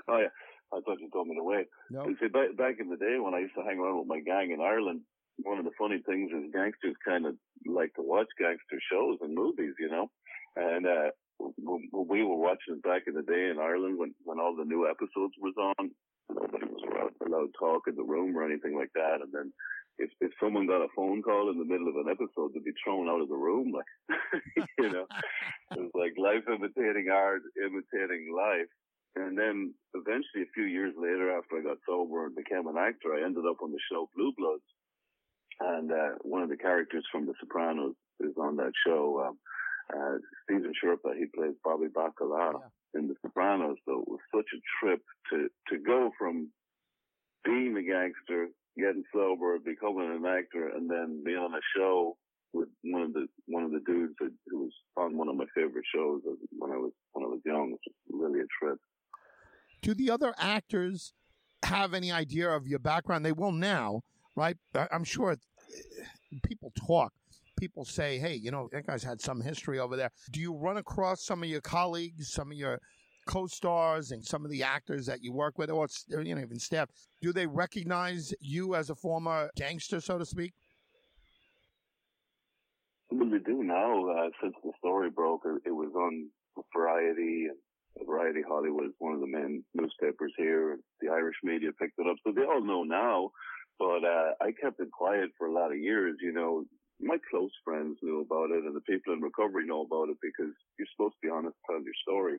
Oh, 0.09 0.19
yeah. 0.19 0.27
I 0.73 0.81
thought 0.81 1.01
you 1.01 1.09
told 1.13 1.29
me 1.29 1.37
to 1.37 1.45
wait. 1.45 1.67
No. 1.91 2.05
See, 2.19 2.29
back, 2.29 2.57
back 2.57 2.77
in 2.81 2.89
the 2.89 2.97
day 2.97 3.19
when 3.21 3.35
I 3.35 3.41
used 3.41 3.55
to 3.55 3.63
hang 3.63 3.79
around 3.79 3.99
with 3.99 4.09
my 4.09 4.21
gang 4.21 4.51
in 4.51 4.61
Ireland, 4.61 5.03
one 5.45 5.59
of 5.59 5.65
the 5.65 5.77
funny 5.79 6.03
things 6.07 6.31
is 6.33 6.51
gangsters 6.53 6.97
kind 7.07 7.27
of 7.27 7.35
like 7.67 7.95
to 7.95 8.03
watch 8.03 8.29
gangster 8.39 8.81
shows 8.91 9.19
and 9.21 9.35
movies, 9.35 9.75
you 9.79 9.91
know. 9.91 10.11
And 10.57 10.87
uh, 10.87 11.11
we 11.39 12.23
were 12.23 12.37
watching 12.37 12.77
it 12.77 12.83
back 12.83 13.03
in 13.07 13.15
the 13.15 13.23
day 13.23 13.51
in 13.51 13.59
Ireland 13.59 13.99
when 13.99 14.15
when 14.25 14.39
all 14.39 14.57
the 14.57 14.65
new 14.65 14.89
episodes 14.89 15.35
was 15.41 15.55
on, 15.57 15.91
nobody 16.31 16.67
was 16.67 16.83
allowed, 16.91 17.15
allowed 17.27 17.51
talk 17.59 17.83
in 17.89 17.97
the 17.97 18.03
room 18.03 18.37
or 18.37 18.45
anything 18.45 18.77
like 18.77 18.93
that. 18.95 19.21
And 19.23 19.33
then 19.33 19.53
if 19.99 20.11
if 20.21 20.33
someone 20.41 20.67
got 20.67 20.85
a 20.85 20.93
phone 20.97 21.23
call 21.23 21.51
in 21.51 21.59
the 21.59 21.65
middle 21.65 21.89
of 21.89 21.97
an 21.97 22.11
episode, 22.11 22.53
they'd 22.55 22.65
be 22.65 22.73
thrown 22.83 23.09
out 23.09 23.21
of 23.21 23.29
the 23.29 23.37
room. 23.37 23.73
Like 23.73 23.91
you 24.79 24.91
know, 24.91 25.07
it 25.73 25.79
was 25.79 25.93
like 25.95 26.15
life 26.17 26.45
imitating 26.49 27.09
art, 27.13 27.43
imitating 27.57 28.33
life. 28.35 28.71
And 29.15 29.37
then 29.37 29.75
eventually, 29.95 30.45
a 30.45 30.55
few 30.55 30.65
years 30.65 30.95
later, 30.97 31.37
after 31.37 31.59
I 31.59 31.63
got 31.63 31.77
sober 31.87 32.25
and 32.25 32.35
became 32.35 32.67
an 32.67 32.79
actor, 32.79 33.13
I 33.13 33.25
ended 33.25 33.45
up 33.45 33.61
on 33.63 33.71
the 33.71 33.79
show 33.91 34.09
Blue 34.17 34.33
Bloods. 34.37 34.65
And 35.61 35.93
uh, 35.93 36.17
one 36.23 36.43
of 36.43 36.49
the 36.49 36.57
characters 36.57 37.05
from 37.13 37.27
The 37.27 37.35
Sopranos 37.39 37.95
is 38.21 38.33
on 38.41 38.57
that 38.57 38.73
show. 38.87 39.29
Um, 39.29 39.39
uh, 39.95 40.17
Stephen 40.45 40.73
Schirripa, 40.73 41.15
he 41.17 41.27
plays 41.27 41.55
Bobby 41.63 41.89
Bacala 41.95 42.53
yeah. 42.55 43.01
in 43.01 43.09
The 43.09 43.15
Sopranos. 43.21 43.77
So 43.85 43.92
such 44.35 44.47
a 44.55 44.61
trip 44.81 45.01
to, 45.31 45.49
to 45.69 45.83
go 45.83 46.11
from 46.19 46.51
being 47.45 47.77
a 47.77 47.83
gangster, 47.83 48.49
getting 48.77 49.05
sober, 49.15 49.59
becoming 49.59 50.11
an 50.11 50.27
actor, 50.27 50.69
and 50.69 50.91
then 50.91 51.23
being 51.25 51.39
on 51.39 51.55
a 51.55 51.61
show 51.77 52.17
with 52.53 52.69
one 52.85 53.03
of 53.03 53.13
the 53.15 53.27
one 53.47 53.65
of 53.65 53.71
the 53.71 53.81
dudes 53.87 54.13
that, 54.21 54.31
who 54.49 54.65
was 54.65 54.73
on 54.97 55.17
one 55.17 55.29
of 55.29 55.37
my 55.37 55.47
favorite 55.55 55.85
shows 55.95 56.21
when 56.59 56.71
I 56.71 56.77
was 56.77 56.93
when 57.13 57.25
I 57.25 57.29
was 57.29 57.41
young. 57.45 57.73
It 57.73 57.93
was 58.11 58.21
really 58.23 58.41
a 58.41 58.65
trip. 58.65 58.79
Do 59.81 59.95
the 59.95 60.11
other 60.11 60.35
actors 60.39 61.15
have 61.65 61.95
any 61.95 62.13
idea 62.13 62.51
of 62.51 62.67
your 62.67 62.79
background? 62.79 63.25
They 63.25 63.33
will 63.33 63.53
now, 63.53 64.03
right? 64.37 64.57
I'm 64.93 65.05
sure 65.05 65.33
uh, 65.33 65.37
people 66.43 66.73
talk 66.77 67.13
people 67.63 67.85
say, 67.85 68.19
hey, 68.19 68.35
you 68.35 68.51
know, 68.51 68.69
that 68.73 68.85
guy's 68.85 69.05
had 69.05 69.21
some 69.21 69.41
history 69.41 69.79
over 69.79 69.97
there. 69.97 70.11
Do 70.33 70.41
you 70.41 70.53
run 70.53 70.79
across 70.79 71.25
some 71.25 71.45
of 71.45 71.49
your 71.49 71.61
colleagues, 71.61 72.33
some 72.33 72.51
of 72.51 72.59
your 72.59 72.81
co-stars 73.27 74.11
and 74.11 74.25
some 74.25 74.45
of 74.45 74.51
the 74.51 74.63
actors 74.63 75.07
that 75.07 75.23
you 75.23 75.33
work 75.33 75.59
with 75.59 75.71
or 75.71 75.87
you 76.09 76.35
know 76.35 76.41
even 76.41 76.59
staff 76.59 76.89
do 77.21 77.33
they 77.33 77.47
recognize 77.47 78.33
you 78.41 78.75
as 78.75 78.91
a 78.91 78.95
former 78.95 79.51
gangster 79.57 80.01
so 80.01 80.19
to 80.19 80.25
speak 80.25 80.53
well 83.11 83.29
they 83.31 83.39
do 83.39 83.63
now 83.63 84.09
uh, 84.09 84.29
since 84.41 84.55
the 84.65 84.73
story 84.79 85.11
broke 85.11 85.43
it 85.65 85.71
was 85.71 85.93
on 85.95 86.29
variety 86.77 87.47
and 87.47 88.07
variety 88.07 88.41
hollywood 88.47 88.91
one 88.99 89.15
of 89.15 89.21
the 89.21 89.27
main 89.27 89.63
newspapers 89.75 90.33
here 90.37 90.79
the 91.01 91.09
irish 91.09 91.37
media 91.43 91.71
picked 91.79 91.99
it 91.99 92.07
up 92.07 92.17
so 92.25 92.33
they 92.33 92.43
all 92.43 92.65
know 92.65 92.83
now 92.83 93.31
but 93.83 94.05
uh, 94.05 94.39
I 94.41 94.53
kept 94.53 94.79
it 94.79 94.91
quiet 94.93 95.31
for 95.37 95.49
a 95.49 95.53
lot 95.53 95.73
of 95.73 95.79
years. 95.79 96.17
You 96.21 96.33
know, 96.33 96.65
my 97.01 97.17
close 97.31 97.51
friends 97.65 97.99
knew 98.01 98.21
about 98.21 98.51
it 98.51 98.65
and 98.65 98.77
the 98.77 98.81
people 98.83 99.13
in 99.13 99.21
recovery 99.21 99.67
know 99.67 99.83
about 99.83 100.09
it 100.09 100.19
because 100.23 100.55
you're 100.79 100.87
supposed 100.95 101.15
to 101.15 101.27
be 101.27 101.33
honest, 101.33 101.57
tell 101.67 101.83
your 101.83 101.99
story. 102.07 102.39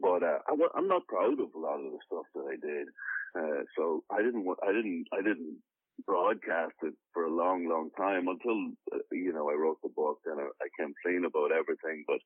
But 0.00 0.22
uh, 0.22 0.38
I, 0.48 0.78
am 0.78 0.88
not 0.88 1.06
proud 1.06 1.40
of 1.40 1.54
a 1.54 1.58
lot 1.58 1.80
of 1.80 1.92
the 1.92 1.98
stuff 2.06 2.26
that 2.34 2.46
I 2.46 2.56
did. 2.60 2.88
Uh, 3.36 3.62
so 3.76 4.04
I 4.10 4.22
didn't, 4.22 4.46
I 4.62 4.72
didn't, 4.72 5.06
I 5.12 5.22
didn't 5.22 5.58
broadcast 6.06 6.74
it 6.82 6.94
for 7.12 7.24
a 7.24 7.34
long, 7.34 7.68
long 7.68 7.90
time 7.96 8.28
until, 8.28 8.72
uh, 8.92 9.02
you 9.10 9.32
know, 9.32 9.50
I 9.50 9.54
wrote 9.54 9.78
the 9.82 9.90
book 9.94 10.18
and 10.26 10.40
I, 10.40 10.46
I 10.62 10.68
clean 11.02 11.24
about 11.24 11.52
everything. 11.52 12.04
But 12.06 12.20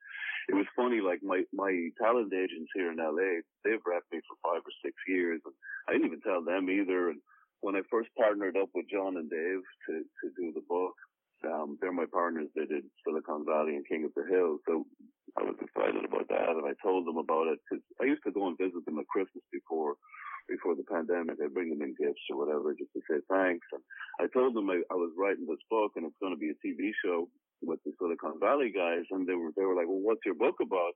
it 0.48 0.54
was 0.54 0.66
funny, 0.76 1.00
like 1.00 1.20
my, 1.22 1.42
my 1.52 1.88
talent 2.00 2.32
agents 2.32 2.70
here 2.74 2.92
in 2.92 2.98
LA, 2.98 3.40
they've 3.64 3.82
repped 3.84 4.12
me 4.12 4.20
for 4.28 4.36
five 4.42 4.62
or 4.62 4.74
six 4.84 4.94
years 5.08 5.40
and 5.44 5.54
I 5.88 5.92
didn't 5.92 6.06
even 6.06 6.20
tell 6.20 6.44
them 6.44 6.68
either. 6.68 7.10
And 7.10 7.20
when 7.60 7.76
I 7.76 7.82
first 7.90 8.10
partnered 8.16 8.56
up 8.56 8.68
with 8.74 8.90
John 8.90 9.16
and 9.16 9.30
Dave 9.30 9.62
to, 9.88 9.92
to 10.02 10.26
do 10.36 10.52
the 10.52 10.64
book, 10.68 10.94
um, 11.44 11.78
they're 11.80 11.92
my 11.92 12.06
partners. 12.06 12.48
They 12.54 12.66
did 12.66 12.84
Silicon 13.04 13.44
Valley 13.44 13.74
and 13.74 13.86
King 13.88 14.04
of 14.04 14.12
the 14.14 14.28
Hill. 14.30 14.58
So 14.66 14.86
I 15.38 15.42
was 15.44 15.56
excited 15.60 16.04
about 16.04 16.28
that. 16.28 16.52
And 16.52 16.66
I 16.68 16.76
told 16.82 17.06
them 17.06 17.16
about 17.16 17.48
it 17.48 17.58
because 17.64 17.82
I 18.00 18.04
used 18.04 18.24
to 18.24 18.32
go 18.32 18.48
and 18.48 18.58
visit 18.58 18.84
them 18.84 18.98
at 18.98 19.08
Christmas 19.08 19.44
before, 19.52 19.96
before 20.48 20.76
the 20.76 20.84
pandemic. 20.84 21.40
I'd 21.40 21.54
bring 21.54 21.70
them 21.70 21.80
in 21.80 21.96
gifts 21.96 22.24
or 22.28 22.36
whatever 22.36 22.76
just 22.76 22.92
to 22.92 23.00
say 23.08 23.20
thanks. 23.30 23.66
And 23.72 23.82
I 24.20 24.28
told 24.32 24.54
them 24.54 24.68
I, 24.68 24.84
I 24.92 24.96
was 24.96 25.12
writing 25.16 25.48
this 25.48 25.62
book 25.70 25.92
and 25.96 26.04
it's 26.04 26.20
going 26.20 26.34
to 26.34 26.40
be 26.40 26.52
a 26.52 26.60
TV 26.60 26.92
show 27.04 27.28
with 27.62 27.80
the 27.84 27.92
Silicon 27.98 28.36
Valley 28.40 28.72
guys. 28.74 29.08
And 29.10 29.26
they 29.26 29.34
were, 29.34 29.56
they 29.56 29.64
were 29.64 29.76
like, 29.76 29.88
well, 29.88 30.04
what's 30.04 30.26
your 30.26 30.36
book 30.36 30.60
about? 30.60 30.92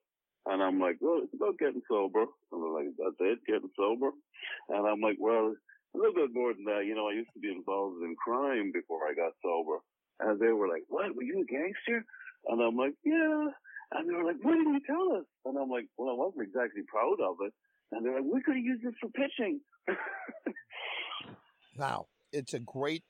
And 0.46 0.62
I'm 0.62 0.78
like, 0.78 0.98
well, 1.00 1.20
it's 1.24 1.34
about 1.34 1.58
getting 1.58 1.82
sober. 1.88 2.22
And 2.52 2.58
they're 2.60 2.76
like, 2.76 2.92
that's 2.98 3.18
it, 3.20 3.40
getting 3.48 3.72
sober. 3.74 4.12
And 4.68 4.86
I'm 4.86 5.00
like, 5.00 5.16
well, 5.18 5.50
a 5.50 5.96
little 5.98 6.14
bit 6.14 6.30
more 6.34 6.52
than 6.54 6.64
that. 6.70 6.86
You 6.86 6.94
know, 6.94 7.08
I 7.08 7.18
used 7.18 7.32
to 7.34 7.40
be 7.40 7.50
involved 7.50 8.02
in 8.02 8.14
crime 8.14 8.70
before 8.72 9.08
I 9.08 9.14
got 9.14 9.32
sober. 9.42 9.82
And 10.20 10.38
they 10.38 10.52
were 10.52 10.68
like, 10.68 10.84
what? 10.88 11.14
Were 11.16 11.24
you 11.24 11.42
a 11.42 11.50
gangster? 11.50 12.04
And 12.46 12.62
I'm 12.62 12.76
like, 12.76 12.94
yeah. 13.04 13.50
And 13.92 14.08
they 14.08 14.14
were 14.14 14.24
like, 14.24 14.36
why 14.42 14.52
didn't 14.52 14.74
you 14.74 14.80
tell 14.86 15.18
us? 15.18 15.24
And 15.44 15.56
I'm 15.56 15.70
like, 15.70 15.86
well, 15.96 16.10
I 16.10 16.14
wasn't 16.14 16.42
exactly 16.42 16.82
proud 16.86 17.16
of 17.22 17.36
it. 17.40 17.52
And 17.92 18.04
they're 18.04 18.14
like, 18.20 18.32
we 18.32 18.42
could 18.42 18.56
have 18.56 18.64
used 18.64 18.84
this 18.84 18.94
for 19.00 19.08
pitching. 19.10 19.60
now, 21.78 22.06
it's 22.32 22.54
a 22.54 22.58
great 22.58 23.04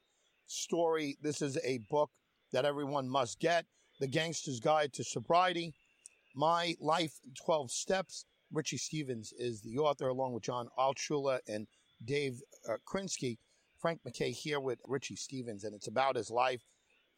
story. 0.47 1.16
This 1.23 1.40
is 1.40 1.59
a 1.64 1.78
book 1.90 2.11
that 2.52 2.64
everyone 2.64 3.09
must 3.09 3.40
get 3.40 3.64
The 4.00 4.06
Gangster's 4.06 4.61
Guide 4.61 4.92
to 4.95 5.04
Sobriety, 5.04 5.73
My 6.35 6.75
Life 6.80 7.14
in 7.25 7.33
12 7.45 7.71
Steps. 7.71 8.26
Richie 8.52 8.76
Stevens 8.76 9.33
is 9.38 9.62
the 9.62 9.78
author, 9.78 10.09
along 10.09 10.35
with 10.35 10.45
John 10.45 10.68
Altshuler 10.78 11.40
and 11.49 11.66
Dave 12.04 12.40
uh, 12.68 12.75
Krinsky. 12.87 13.38
Frank 13.80 14.00
McKay 14.06 14.33
here 14.33 14.61
with 14.61 14.80
Richie 14.87 15.16
Stevens, 15.16 15.64
and 15.64 15.75
it's 15.75 15.88
about 15.88 16.16
his 16.16 16.30
life. 16.30 16.62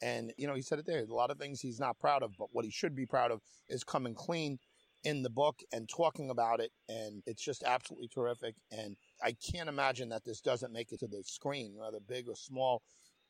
And, 0.01 0.33
you 0.37 0.47
know, 0.47 0.55
he 0.55 0.63
said 0.63 0.79
it 0.79 0.87
there. 0.87 1.05
A 1.05 1.15
lot 1.15 1.31
of 1.31 1.39
things 1.39 1.61
he's 1.61 1.81
not 1.81 1.99
proud 1.99 2.23
of, 2.23 2.37
but 2.39 2.49
what 2.53 2.65
he 2.65 2.71
should 2.71 2.95
be 2.95 3.07
proud 3.07 3.31
of 3.31 3.41
is 3.69 3.83
coming 3.83 4.15
clean 4.15 4.59
in 5.05 5.23
the 5.23 5.31
book 5.31 5.61
and 5.73 5.89
talking 5.89 6.31
about 6.31 6.61
it. 6.61 6.71
And 6.89 7.23
it's 7.27 7.43
just 7.43 7.65
absolutely 7.65 8.09
terrific. 8.09 8.55
And 8.71 8.97
I 9.23 9.33
can't 9.33 9.69
imagine 9.69 10.09
that 10.11 10.25
this 10.25 10.41
doesn't 10.41 10.73
make 10.73 10.93
it 10.93 11.01
to 11.01 11.09
the 11.09 11.23
screen, 11.25 11.75
whether 11.77 11.99
big 12.01 12.29
or 12.29 12.37
small. 12.37 12.83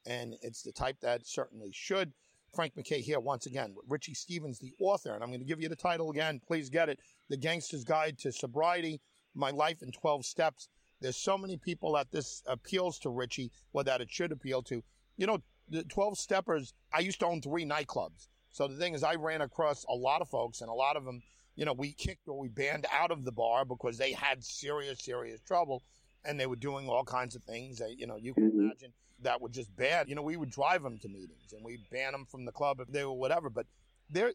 And 0.06 0.34
it's 0.42 0.62
the 0.62 0.72
type 0.72 0.96
that 1.00 1.26
certainly 1.26 1.70
should. 1.72 2.12
Frank 2.54 2.74
McKay 2.74 3.00
here 3.00 3.20
once 3.20 3.46
again. 3.46 3.74
Richie 3.88 4.14
Stevens, 4.14 4.58
the 4.58 4.72
author, 4.80 5.14
and 5.14 5.22
I'm 5.22 5.28
going 5.28 5.40
to 5.40 5.46
give 5.46 5.60
you 5.60 5.68
the 5.68 5.76
title 5.76 6.10
again. 6.10 6.40
Please 6.46 6.70
get 6.70 6.88
it 6.88 6.98
The 7.28 7.36
Gangster's 7.36 7.84
Guide 7.84 8.18
to 8.20 8.32
Sobriety 8.32 9.00
My 9.34 9.50
Life 9.50 9.82
in 9.82 9.92
12 9.92 10.24
Steps. 10.24 10.68
There's 11.00 11.16
so 11.16 11.36
many 11.36 11.58
people 11.58 11.92
that 11.92 12.10
this 12.10 12.42
appeals 12.46 12.98
to 13.00 13.10
Richie, 13.10 13.52
or 13.72 13.84
that 13.84 14.00
it 14.00 14.10
should 14.10 14.32
appeal 14.32 14.62
to. 14.62 14.82
You 15.18 15.26
know, 15.26 15.38
the 15.70 15.84
12 15.84 16.18
steppers, 16.18 16.74
I 16.92 17.00
used 17.00 17.20
to 17.20 17.26
own 17.26 17.40
three 17.40 17.64
nightclubs. 17.64 18.28
So 18.50 18.66
the 18.66 18.76
thing 18.76 18.94
is, 18.94 19.04
I 19.04 19.14
ran 19.14 19.42
across 19.42 19.84
a 19.88 19.94
lot 19.94 20.22
of 20.22 20.28
folks, 20.28 20.60
and 20.60 20.70
a 20.70 20.74
lot 20.74 20.96
of 20.96 21.04
them 21.04 21.22
you 21.58 21.64
know, 21.64 21.72
we 21.72 21.90
kicked 21.90 22.28
or 22.28 22.38
we 22.38 22.46
banned 22.46 22.86
out 22.92 23.10
of 23.10 23.24
the 23.24 23.32
bar 23.32 23.64
because 23.64 23.98
they 23.98 24.12
had 24.12 24.44
serious, 24.44 25.00
serious 25.00 25.40
trouble 25.40 25.82
and 26.24 26.38
they 26.38 26.46
were 26.46 26.54
doing 26.54 26.88
all 26.88 27.02
kinds 27.02 27.34
of 27.34 27.42
things 27.42 27.78
that, 27.78 27.98
you 27.98 28.06
know, 28.06 28.14
you 28.14 28.32
can 28.32 28.48
mm-hmm. 28.48 28.60
imagine 28.60 28.92
that 29.22 29.40
were 29.40 29.48
just 29.48 29.74
bad. 29.74 30.08
You 30.08 30.14
know, 30.14 30.22
we 30.22 30.36
would 30.36 30.50
drive 30.50 30.84
them 30.84 30.98
to 31.00 31.08
meetings 31.08 31.52
and 31.52 31.64
we 31.64 31.80
ban 31.90 32.12
them 32.12 32.26
from 32.26 32.44
the 32.44 32.52
club 32.52 32.78
if 32.78 32.86
they 32.86 33.04
were 33.04 33.12
whatever. 33.12 33.50
But 33.50 33.66
they're 34.08 34.34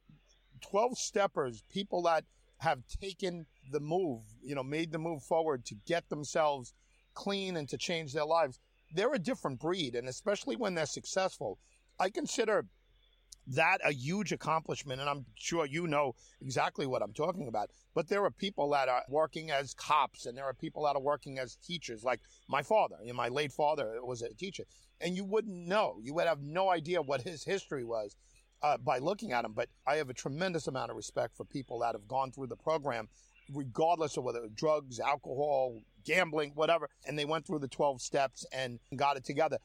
12 0.60 0.98
steppers, 0.98 1.63
people 1.70 2.02
that 2.04 2.25
have 2.58 2.80
taken 3.02 3.46
the 3.72 3.80
move, 3.80 4.24
you 4.44 4.54
know, 4.54 4.63
made 4.63 4.92
the 4.92 5.00
move 5.00 5.24
forward 5.24 5.63
to 5.68 5.75
get 5.88 6.10
themselves 6.10 6.74
clean 7.13 7.56
and 7.56 7.70
to 7.70 7.78
change 7.78 8.12
their 8.12 8.25
lives. 8.25 8.60
They're 8.93 9.13
a 9.13 9.19
different 9.19 9.59
breed. 9.59 9.95
And 9.95 10.07
especially 10.07 10.55
when 10.55 10.75
they're 10.75 10.85
successful, 10.85 11.59
I 12.00 12.09
consider 12.09 12.65
that 13.47 13.79
a 13.83 13.91
huge 13.91 14.31
accomplishment. 14.31 15.01
And 15.01 15.09
I'm 15.09 15.25
sure 15.35 15.65
you 15.65 15.88
know 15.88 16.15
exactly 16.41 16.85
what 16.85 17.01
I'm 17.01 17.13
talking 17.13 17.47
about. 17.47 17.69
But 17.93 18.07
there 18.07 18.23
are 18.23 18.31
people 18.31 18.69
that 18.71 18.89
are 18.89 19.03
working 19.09 19.51
as 19.51 19.73
cops 19.73 20.25
and 20.25 20.38
there 20.38 20.45
are 20.45 20.53
people 20.53 20.83
that 20.83 20.95
are 20.95 21.01
working 21.01 21.39
as 21.39 21.55
teachers, 21.57 22.03
like 22.03 22.21
my 22.47 22.62
father. 22.62 22.95
You 23.01 23.09
know, 23.09 23.17
my 23.17 23.29
late 23.29 23.51
father 23.51 24.00
was 24.01 24.21
a 24.21 24.33
teacher. 24.33 24.63
And 25.01 25.15
you 25.15 25.25
wouldn't 25.25 25.67
know. 25.67 25.97
You 26.01 26.13
would 26.13 26.27
have 26.27 26.41
no 26.41 26.69
idea 26.69 27.01
what 27.01 27.21
his 27.21 27.43
history 27.43 27.83
was 27.83 28.15
uh, 28.62 28.77
by 28.77 29.00
looking 29.00 29.33
at 29.33 29.45
him. 29.45 29.53
But 29.53 29.69
I 29.85 29.95
have 29.95 30.09
a 30.09 30.13
tremendous 30.13 30.67
amount 30.67 30.91
of 30.91 30.97
respect 30.97 31.35
for 31.35 31.43
people 31.43 31.79
that 31.79 31.93
have 31.93 32.07
gone 32.07 32.31
through 32.31 32.47
the 32.47 32.55
program, 32.55 33.09
regardless 33.53 34.15
of 34.17 34.23
whether 34.23 34.47
drugs, 34.55 35.00
alcohol, 35.00 35.81
gambling, 36.05 36.51
whatever. 36.55 36.89
And 37.05 37.17
they 37.17 37.25
went 37.25 37.45
through 37.45 37.60
the 37.60 37.67
12 37.67 38.01
steps 38.01 38.45
and 38.53 38.79
got 38.95 39.17
it 39.17 39.24
together 39.24 39.57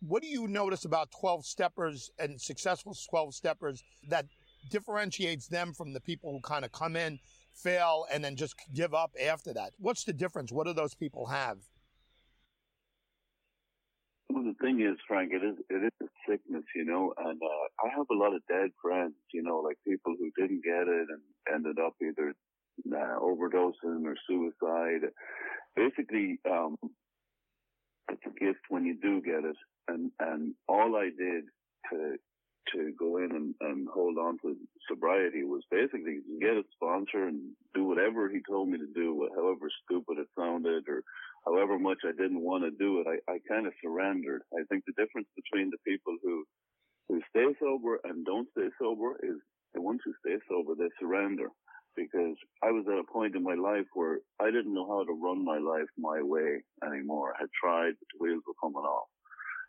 what 0.00 0.22
do 0.22 0.28
you 0.28 0.46
notice 0.46 0.84
about 0.84 1.10
12 1.10 1.44
steppers 1.44 2.10
and 2.18 2.40
successful 2.40 2.96
12 3.10 3.34
steppers 3.34 3.82
that 4.08 4.26
differentiates 4.70 5.48
them 5.48 5.72
from 5.72 5.92
the 5.92 6.00
people 6.00 6.32
who 6.32 6.40
kind 6.40 6.64
of 6.64 6.72
come 6.72 6.96
in, 6.96 7.18
fail, 7.54 8.06
and 8.12 8.22
then 8.22 8.36
just 8.36 8.54
give 8.74 8.94
up 8.94 9.12
after 9.22 9.52
that? 9.54 9.72
What's 9.78 10.04
the 10.04 10.12
difference? 10.12 10.52
What 10.52 10.66
do 10.66 10.72
those 10.72 10.94
people 10.94 11.26
have? 11.26 11.58
Well, 14.30 14.44
the 14.44 14.54
thing 14.60 14.80
is, 14.80 14.98
Frank, 15.08 15.32
it 15.32 15.42
is 15.42 15.56
it 15.70 15.84
is 15.84 16.06
a 16.06 16.30
sickness, 16.30 16.64
you 16.76 16.84
know, 16.84 17.14
and 17.16 17.40
uh, 17.42 17.86
I 17.86 17.88
have 17.96 18.06
a 18.10 18.14
lot 18.14 18.34
of 18.34 18.42
dead 18.46 18.70
friends, 18.80 19.14
you 19.32 19.42
know, 19.42 19.58
like 19.60 19.78
people 19.86 20.14
who 20.18 20.30
didn't 20.38 20.62
get 20.62 20.86
it 20.86 21.08
and 21.08 21.22
ended 21.52 21.78
up 21.78 21.94
either 22.02 22.34
uh, 22.92 23.18
overdosing 23.20 24.04
or 24.04 24.16
suicide. 24.28 25.10
Basically, 25.78 26.40
um, 26.50 26.76
it's 28.10 28.26
a 28.26 28.44
gift 28.44 28.60
when 28.68 28.84
you 28.84 28.96
do 29.00 29.22
get 29.22 29.44
it. 29.44 29.56
And, 29.86 30.10
and 30.18 30.54
all 30.68 30.96
I 30.96 31.10
did 31.16 31.44
to, 31.90 32.16
to 32.74 32.92
go 32.98 33.18
in 33.18 33.30
and, 33.30 33.54
and 33.60 33.88
hold 33.88 34.18
on 34.18 34.38
to 34.42 34.56
sobriety 34.90 35.44
was 35.44 35.62
basically 35.70 36.18
get 36.40 36.58
a 36.58 36.64
sponsor 36.74 37.28
and 37.28 37.40
do 37.74 37.84
whatever 37.84 38.28
he 38.28 38.40
told 38.48 38.68
me 38.68 38.78
to 38.78 38.90
do, 38.92 39.28
however 39.36 39.70
stupid 39.84 40.18
it 40.18 40.26
sounded 40.36 40.84
or 40.88 41.02
however 41.46 41.78
much 41.78 41.98
I 42.04 42.12
didn't 42.12 42.42
want 42.42 42.64
to 42.64 42.72
do 42.72 43.00
it. 43.00 43.06
I, 43.06 43.32
I 43.32 43.38
kind 43.48 43.66
of 43.66 43.72
surrendered. 43.82 44.42
I 44.52 44.64
think 44.68 44.84
the 44.84 44.98
difference 45.00 45.28
between 45.36 45.70
the 45.70 45.78
people 45.86 46.16
who, 46.22 46.44
who 47.08 47.20
stay 47.30 47.54
sober 47.60 48.00
and 48.04 48.26
don't 48.26 48.48
stay 48.52 48.68
sober 48.82 49.14
is 49.22 49.38
the 49.74 49.80
ones 49.80 50.00
who 50.04 50.12
stay 50.26 50.38
sober, 50.50 50.74
they 50.74 50.90
surrender 51.00 51.48
because 51.98 52.36
I 52.62 52.70
was 52.70 52.84
at 52.86 52.98
a 52.98 53.12
point 53.12 53.34
in 53.34 53.42
my 53.42 53.54
life 53.54 53.86
where 53.94 54.20
I 54.40 54.46
didn't 54.46 54.72
know 54.72 54.86
how 54.86 55.04
to 55.04 55.12
run 55.12 55.44
my 55.44 55.58
life 55.58 55.88
my 55.98 56.22
way 56.22 56.62
anymore. 56.86 57.34
I 57.34 57.42
had 57.42 57.50
tried, 57.60 57.94
but 57.98 58.06
the 58.12 58.22
wheels 58.22 58.42
were 58.46 58.54
coming 58.62 58.86
off. 58.86 59.08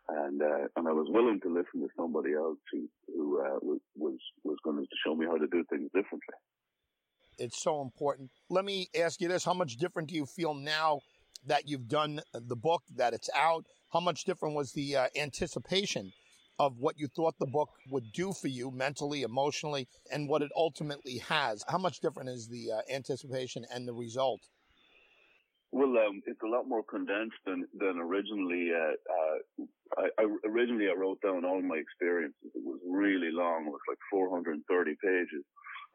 And, 0.08 0.40
uh, 0.42 0.66
and 0.76 0.88
I 0.88 0.92
was 0.92 1.06
willing 1.10 1.40
to 1.42 1.48
listen 1.48 1.80
to 1.80 1.88
somebody 1.96 2.34
else 2.34 2.58
who, 2.72 2.88
who, 3.08 3.40
uh, 3.40 3.58
was, 3.62 3.80
was, 3.96 4.18
was 4.44 4.56
going 4.64 4.78
to 4.78 4.86
show 5.04 5.14
me 5.14 5.26
how 5.26 5.36
to 5.36 5.46
do 5.46 5.64
things 5.70 5.90
differently. 5.94 6.38
It's 7.38 7.60
so 7.62 7.80
important. 7.82 8.30
Let 8.48 8.64
me 8.64 8.88
ask 8.98 9.20
you 9.20 9.28
this. 9.28 9.44
How 9.44 9.54
much 9.54 9.76
different 9.76 10.08
do 10.08 10.14
you 10.14 10.26
feel 10.26 10.54
now 10.54 11.00
that 11.46 11.68
you've 11.68 11.88
done 11.88 12.20
the 12.34 12.56
book, 12.56 12.82
that 12.96 13.12
it's 13.12 13.30
out? 13.34 13.64
How 13.92 14.00
much 14.00 14.24
different 14.24 14.54
was 14.54 14.72
the 14.72 14.96
uh, 14.96 15.06
anticipation 15.16 16.12
of 16.60 16.76
what 16.78 16.98
you 16.98 17.08
thought 17.08 17.34
the 17.40 17.46
book 17.46 17.70
would 17.88 18.12
do 18.12 18.34
for 18.34 18.48
you 18.48 18.70
mentally, 18.70 19.22
emotionally, 19.22 19.88
and 20.12 20.28
what 20.28 20.42
it 20.42 20.52
ultimately 20.54 21.16
has. 21.26 21.64
How 21.66 21.78
much 21.78 22.00
different 22.00 22.28
is 22.28 22.48
the 22.48 22.70
uh, 22.70 22.94
anticipation 22.94 23.64
and 23.72 23.88
the 23.88 23.94
result? 23.94 24.40
Well, 25.72 25.96
um, 26.06 26.20
it's 26.26 26.42
a 26.44 26.48
lot 26.48 26.68
more 26.68 26.82
condensed 26.82 27.40
than 27.46 27.64
than 27.78 27.96
originally. 27.96 28.72
Uh, 28.76 28.92
uh, 29.16 29.64
I, 29.96 30.22
I, 30.22 30.24
originally 30.46 30.88
I 30.88 30.98
wrote 30.98 31.22
down 31.22 31.46
all 31.46 31.62
my 31.62 31.76
experiences. 31.76 32.52
It 32.54 32.62
was 32.62 32.80
really 32.86 33.30
long. 33.32 33.64
It 33.66 33.70
was 33.70 33.86
like 33.88 33.98
430 34.10 34.96
pages, 35.02 35.44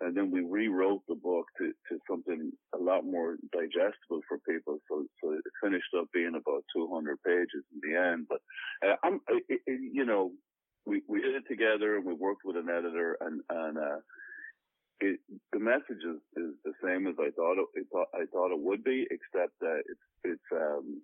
and 0.02 0.18
then 0.18 0.32
we 0.32 0.42
rewrote 0.42 1.04
the 1.08 1.16
book 1.16 1.46
to, 1.60 1.74
to 1.90 2.00
something 2.10 2.52
a 2.74 2.82
lot 2.82 3.06
more 3.06 3.36
digestible 3.52 4.22
for 4.28 4.40
people. 4.50 4.80
So 4.90 5.06
so 5.22 5.34
it 5.34 5.44
finished 5.62 5.94
up 5.96 6.08
being 6.12 6.34
about 6.34 6.64
200 6.74 7.22
pages 7.22 7.64
in 7.70 7.80
the 7.84 8.00
end. 8.00 8.26
But 8.28 8.40
uh, 8.82 8.96
I'm, 9.04 9.20
it, 9.28 9.60
it, 9.68 9.80
you 9.94 10.06
know, 10.06 10.32
we, 10.86 11.02
we 11.08 11.22
did 11.22 11.36
it 11.36 11.48
together 11.76 11.98
and 11.98 12.06
we 12.06 12.14
worked 12.14 12.42
with 12.46 12.56
an 12.58 12.70
editor 12.70 13.18
and, 13.22 13.42
and, 13.50 13.78
uh, 13.78 14.00
it, 15.02 15.20
the 15.52 15.60
message 15.60 16.04
is, 16.08 16.22
is 16.38 16.54
the 16.64 16.72
same 16.84 17.08
as 17.08 17.16
I 17.20 17.30
thought 17.36 17.60
it, 17.60 17.68
it 17.76 17.88
thought, 17.92 18.08
I 18.14 18.26
thought 18.32 18.54
it 18.54 18.60
would 18.60 18.84
be, 18.84 19.06
except 19.12 19.52
that 19.60 19.84
it's, 19.86 20.08
it's, 20.24 20.50
um, 20.54 21.02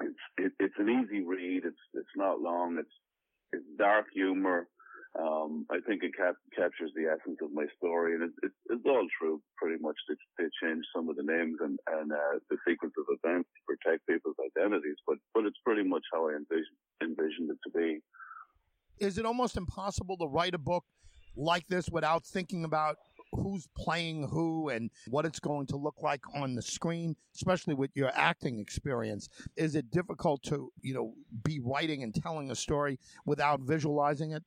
it's, 0.00 0.24
it, 0.38 0.52
it's 0.58 0.78
an 0.78 0.88
easy 0.88 1.22
read. 1.22 1.62
It's, 1.64 1.84
it's 1.92 2.16
not 2.16 2.40
long. 2.40 2.78
It's, 2.78 2.96
it's 3.52 3.64
dark 3.78 4.06
humor. 4.12 4.68
Um, 5.14 5.64
I 5.70 5.78
think 5.86 6.02
it 6.02 6.16
cap- 6.16 6.42
captures 6.56 6.90
the 6.96 7.06
essence 7.06 7.38
of 7.38 7.52
my 7.52 7.66
story, 7.78 8.14
and 8.14 8.24
it's, 8.42 8.56
it's 8.66 8.82
all 8.86 9.06
true, 9.20 9.40
pretty 9.56 9.80
much. 9.80 9.94
They, 10.08 10.16
they 10.38 10.50
changed 10.58 10.88
some 10.90 11.08
of 11.08 11.14
the 11.14 11.22
names 11.22 11.54
and, 11.60 11.78
and 11.86 12.10
uh, 12.10 12.42
the 12.50 12.58
sequence 12.66 12.94
of 12.98 13.06
events 13.06 13.46
to 13.54 13.60
protect 13.62 14.08
people's 14.10 14.34
identities, 14.42 14.98
but 15.06 15.22
but 15.30 15.46
it's 15.46 15.62
pretty 15.62 15.86
much 15.86 16.02
how 16.12 16.26
I 16.26 16.34
envisioned 16.34 16.82
envisioned 16.98 17.46
it 17.54 17.62
to 17.62 17.70
be 17.70 18.02
is 18.98 19.18
it 19.18 19.26
almost 19.26 19.56
impossible 19.56 20.16
to 20.18 20.26
write 20.26 20.54
a 20.54 20.58
book 20.58 20.84
like 21.36 21.66
this 21.68 21.88
without 21.88 22.24
thinking 22.24 22.64
about 22.64 22.96
who's 23.32 23.66
playing 23.76 24.28
who 24.28 24.68
and 24.68 24.90
what 25.08 25.24
it's 25.24 25.40
going 25.40 25.66
to 25.66 25.76
look 25.76 25.96
like 26.00 26.20
on 26.34 26.54
the 26.54 26.62
screen, 26.62 27.16
especially 27.34 27.74
with 27.74 27.90
your 27.94 28.10
acting 28.14 28.58
experience? 28.60 29.28
Is 29.56 29.74
it 29.74 29.90
difficult 29.90 30.42
to, 30.44 30.70
you 30.80 30.94
know, 30.94 31.14
be 31.42 31.60
writing 31.60 32.02
and 32.02 32.14
telling 32.14 32.50
a 32.50 32.54
story 32.54 32.98
without 33.26 33.60
visualizing 33.60 34.32
it? 34.32 34.42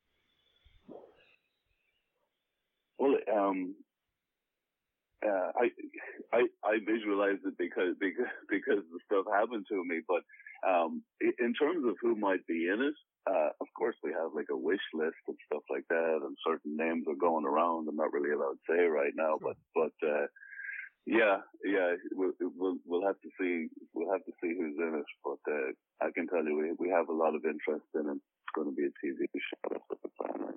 Well, 2.97 3.17
um, 3.31 3.75
I, 5.57 5.69
I, 6.33 6.41
I 6.63 6.77
visualized 6.85 7.41
it 7.45 7.57
because, 7.57 7.95
because, 7.99 8.29
because 8.49 8.83
the 8.93 8.99
stuff 9.05 9.25
happened 9.33 9.65
to 9.69 9.83
me, 9.83 10.01
but, 10.07 10.21
um, 10.67 11.03
in 11.21 11.53
terms 11.53 11.85
of 11.87 11.95
who 12.01 12.15
might 12.15 12.45
be 12.47 12.69
in 12.69 12.81
it, 12.81 12.95
uh, 13.29 13.49
of 13.59 13.67
course, 13.77 13.95
we 14.03 14.11
have 14.11 14.31
like 14.33 14.47
a 14.51 14.57
wish 14.57 14.81
list 14.93 15.19
and 15.27 15.37
stuff 15.45 15.63
like 15.69 15.83
that, 15.89 16.19
and 16.23 16.37
certain 16.45 16.77
names 16.77 17.05
are 17.07 17.19
going 17.19 17.45
around. 17.45 17.87
I'm 17.87 17.95
not 17.95 18.13
really 18.13 18.31
allowed 18.31 18.55
to 18.55 18.67
say 18.69 18.83
right 18.85 19.11
now, 19.15 19.37
but 19.41 19.57
but 19.75 19.91
uh, 20.07 20.27
yeah, 21.05 21.37
yeah, 21.63 21.95
we'll, 22.13 22.31
we'll 22.39 22.77
we'll 22.85 23.05
have 23.05 23.19
to 23.21 23.29
see 23.39 23.67
we'll 23.93 24.11
have 24.11 24.23
to 24.25 24.31
see 24.41 24.55
who's 24.57 24.75
in 24.77 24.95
it. 24.99 25.05
But 25.23 25.51
uh, 25.51 26.05
I 26.07 26.11
can 26.15 26.27
tell 26.27 26.43
you, 26.43 26.57
we 26.57 26.87
we 26.87 26.91
have 26.91 27.09
a 27.09 27.13
lot 27.13 27.35
of 27.35 27.43
interest 27.43 27.85
in 27.95 28.07
it. 28.07 28.17
It's 28.17 28.53
going 28.55 28.69
to 28.69 28.75
be 28.75 28.83
a 28.83 28.93
TV 29.03 29.27
show. 29.33 29.69
That's 29.71 29.83
what 29.87 29.99
the 30.01 30.09
plan 30.17 30.49
is. 30.49 30.55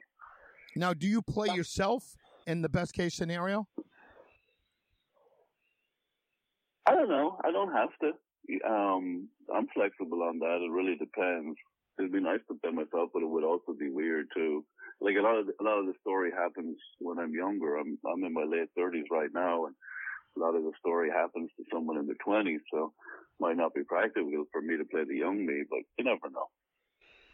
Now, 0.76 0.94
do 0.94 1.08
you 1.08 1.22
play 1.22 1.48
yourself 1.48 2.16
in 2.46 2.62
the 2.62 2.68
best 2.68 2.94
case 2.94 3.14
scenario? 3.14 3.66
I 6.86 6.94
don't 6.94 7.08
know. 7.08 7.38
I 7.44 7.50
don't 7.50 7.72
have 7.72 7.90
to. 8.02 8.12
Um, 8.66 9.28
I'm 9.54 9.68
flexible 9.74 10.22
on 10.22 10.38
that. 10.40 10.64
It 10.64 10.72
really 10.72 10.96
depends 10.96 11.56
it'd 12.00 12.12
be 12.12 12.20
nice 12.20 12.40
to 12.48 12.56
play 12.56 12.72
myself, 12.72 13.10
but 13.12 13.22
it 13.22 13.28
would 13.28 13.44
also 13.44 13.72
be 13.78 13.90
weird 13.90 14.26
too. 14.34 14.64
Like 15.00 15.14
a 15.18 15.22
lot 15.22 15.36
of 15.36 15.48
a 15.48 15.62
lot 15.62 15.78
of 15.78 15.86
the 15.86 15.94
story 16.00 16.30
happens 16.30 16.76
when 16.98 17.18
I'm 17.18 17.32
younger. 17.32 17.76
I'm 17.76 17.98
I'm 18.10 18.24
in 18.24 18.32
my 18.32 18.44
late 18.44 18.68
thirties 18.76 19.06
right 19.10 19.30
now, 19.32 19.66
and 19.66 19.74
a 20.36 20.40
lot 20.40 20.56
of 20.56 20.62
the 20.62 20.72
story 20.78 21.10
happens 21.10 21.50
to 21.56 21.64
someone 21.72 21.98
in 21.98 22.06
their 22.06 22.20
twenties. 22.24 22.60
So 22.72 22.92
might 23.38 23.56
not 23.56 23.74
be 23.74 23.82
practical 23.84 24.44
for 24.52 24.60
me 24.60 24.76
to 24.76 24.84
play 24.84 25.04
the 25.04 25.16
young 25.16 25.46
me, 25.46 25.62
but 25.68 25.80
you 25.98 26.04
never 26.04 26.30
know. 26.30 26.48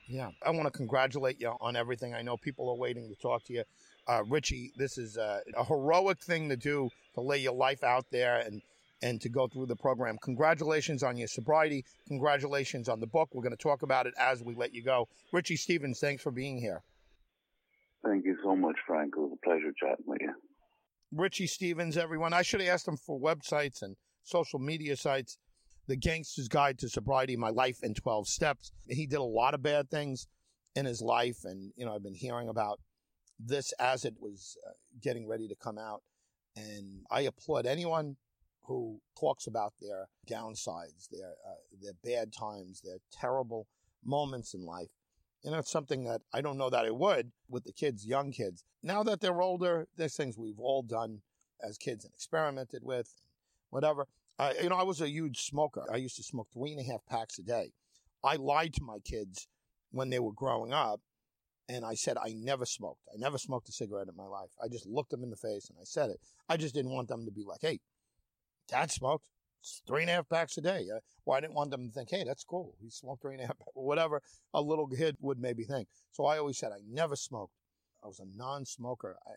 Yeah, 0.08 0.30
I 0.44 0.50
want 0.50 0.66
to 0.66 0.70
congratulate 0.70 1.40
you 1.40 1.52
on 1.60 1.74
everything. 1.74 2.14
I 2.14 2.22
know 2.22 2.36
people 2.36 2.68
are 2.68 2.76
waiting 2.76 3.08
to 3.08 3.16
talk 3.16 3.42
to 3.44 3.52
you. 3.52 3.64
Uh, 4.06 4.22
Richie, 4.28 4.72
this 4.76 4.98
is 4.98 5.16
a, 5.16 5.40
a 5.56 5.64
heroic 5.64 6.20
thing 6.20 6.48
to 6.48 6.56
do 6.56 6.90
to 7.14 7.20
lay 7.20 7.38
your 7.38 7.54
life 7.54 7.82
out 7.82 8.04
there 8.12 8.38
and 8.38 8.62
and 9.06 9.20
to 9.20 9.28
go 9.28 9.46
through 9.46 9.66
the 9.66 9.76
program. 9.76 10.18
Congratulations 10.20 11.02
on 11.04 11.16
your 11.16 11.28
sobriety. 11.28 11.84
Congratulations 12.08 12.88
on 12.88 12.98
the 12.98 13.06
book. 13.06 13.28
We're 13.32 13.42
going 13.42 13.56
to 13.56 13.62
talk 13.62 13.82
about 13.82 14.06
it 14.06 14.14
as 14.18 14.42
we 14.42 14.54
let 14.56 14.75
you 14.75 14.82
go. 14.82 15.08
Richie 15.32 15.56
Stevens, 15.56 16.00
thanks 16.00 16.22
for 16.22 16.32
being 16.32 16.58
here. 16.58 16.82
Thank 18.04 18.25
you 18.25 18.36
so 18.42 18.56
much, 18.56 18.76
Frank. 18.86 19.14
It 19.16 19.20
was 19.20 19.32
a 19.32 19.44
pleasure 19.46 19.72
chatting 19.78 20.04
with 20.06 20.20
you. 20.20 20.32
Richie 21.12 21.46
Stevens, 21.46 21.96
everyone. 21.96 22.32
I 22.32 22.42
should 22.42 22.60
have 22.60 22.68
asked 22.68 22.88
him 22.88 22.96
for 22.96 23.18
websites 23.18 23.80
and 23.80 23.96
social 24.25 24.58
media 24.58 24.96
sites. 24.96 25.38
The 25.86 25.96
Gangster's 25.96 26.48
Guide 26.48 26.78
to 26.80 26.88
Sobriety, 26.88 27.36
My 27.36 27.50
Life 27.50 27.78
in 27.84 27.94
12 27.94 28.26
Steps. 28.26 28.72
He 28.88 29.06
did 29.06 29.20
a 29.20 29.22
lot 29.22 29.54
of 29.54 29.62
bad 29.62 29.88
things 29.88 30.26
in 30.75 30.84
his 30.84 31.00
life. 31.00 31.38
And, 31.44 31.72
you 31.76 31.86
know, 31.86 31.94
I've 31.94 32.02
been 32.02 32.16
hearing 32.16 32.48
about 32.48 32.80
this 33.38 33.72
as 33.78 34.04
it 34.04 34.14
was 34.18 34.56
uh, 34.66 34.72
getting 35.00 35.28
ready 35.28 35.46
to 35.46 35.54
come 35.54 35.78
out. 35.78 36.02
And 36.56 37.04
I 37.08 37.20
applaud 37.20 37.66
anyone 37.66 38.16
who 38.66 39.00
talks 39.18 39.46
about 39.46 39.75
their 39.80 40.08
downsides, 40.28 41.08
their, 41.11 41.35
uh, 41.46 41.54
their 41.80 41.92
bad 42.04 42.32
times, 42.32 42.80
their 42.80 42.99
terrible 43.12 43.66
moments 44.04 44.54
in 44.54 44.64
life. 44.64 44.88
And 45.44 45.54
it's 45.54 45.70
something 45.70 46.04
that 46.04 46.23
I 46.32 46.40
don't 46.40 46.58
know 46.58 46.70
that 46.70 46.85
I 46.85 46.90
would 46.90 47.30
with 47.49 47.64
the 47.64 47.73
kids, 47.73 48.04
young 48.06 48.32
kids. 48.32 48.64
Now 48.82 49.02
that 49.04 49.20
they're 49.20 49.40
older, 49.40 49.87
there's 49.96 50.16
things 50.16 50.37
we've 50.37 50.58
all 50.58 50.82
done 50.82 51.20
as 51.62 51.78
kids 51.78 52.04
and 52.04 52.12
experimented 52.12 52.82
with, 52.82 53.14
whatever. 53.70 54.06
You 54.61 54.68
know, 54.68 54.76
I 54.76 54.82
was 54.82 55.00
a 55.00 55.08
huge 55.08 55.44
smoker. 55.44 55.85
I 55.90 55.96
used 55.96 56.16
to 56.16 56.23
smoke 56.23 56.49
three 56.52 56.73
and 56.73 56.80
a 56.80 56.90
half 56.90 57.06
packs 57.06 57.38
a 57.38 57.42
day. 57.42 57.73
I 58.23 58.37
lied 58.37 58.75
to 58.75 58.82
my 58.82 58.99
kids 58.99 59.46
when 59.92 60.11
they 60.11 60.18
were 60.18 60.32
growing 60.32 60.73
up, 60.73 61.00
and 61.68 61.85
I 61.85 61.94
said 61.94 62.16
I 62.18 62.35
never 62.37 62.66
smoked. 62.66 63.02
I 63.12 63.16
never 63.16 63.38
smoked 63.38 63.68
a 63.68 63.73
cigarette 63.73 64.08
in 64.08 64.16
my 64.16 64.26
life. 64.26 64.50
I 64.62 64.68
just 64.68 64.87
looked 64.87 65.11
them 65.11 65.23
in 65.23 65.30
the 65.30 65.37
face 65.37 65.68
and 65.70 65.78
I 65.80 65.85
said 65.85 66.11
it. 66.11 66.20
I 66.49 66.56
just 66.56 66.75
didn't 66.75 66.92
want 66.92 67.08
them 67.08 67.25
to 67.25 67.30
be 67.30 67.44
like, 67.44 67.61
"Hey, 67.62 67.80
Dad 68.68 68.90
smoked 68.90 69.26
three 69.87 70.02
and 70.02 70.11
a 70.11 70.14
half 70.14 70.28
packs 70.28 70.56
a 70.58 70.61
day." 70.61 70.87
Uh, 70.94 71.00
well, 71.25 71.37
I 71.37 71.40
didn't 71.40 71.54
want 71.54 71.70
them 71.70 71.88
to 71.88 71.92
think, 71.92 72.11
"Hey, 72.11 72.25
that's 72.25 72.44
cool. 72.44 72.75
He 72.80 72.90
smoked 72.90 73.23
three 73.23 73.35
and 73.35 73.42
a 73.42 73.46
half," 73.46 73.56
whatever 73.75 74.23
a 74.54 74.61
little 74.61 74.87
kid 74.87 75.16
would 75.20 75.38
maybe 75.38 75.64
think. 75.64 75.88
So 76.12 76.26
I 76.26 76.38
always 76.38 76.58
said 76.58 76.73
I 76.73 76.80
never 76.88 77.16
smoked. 77.16 77.52
I 78.02 78.06
was 78.06 78.20
a 78.20 78.26
non-smoker. 78.37 79.16
I 79.26 79.32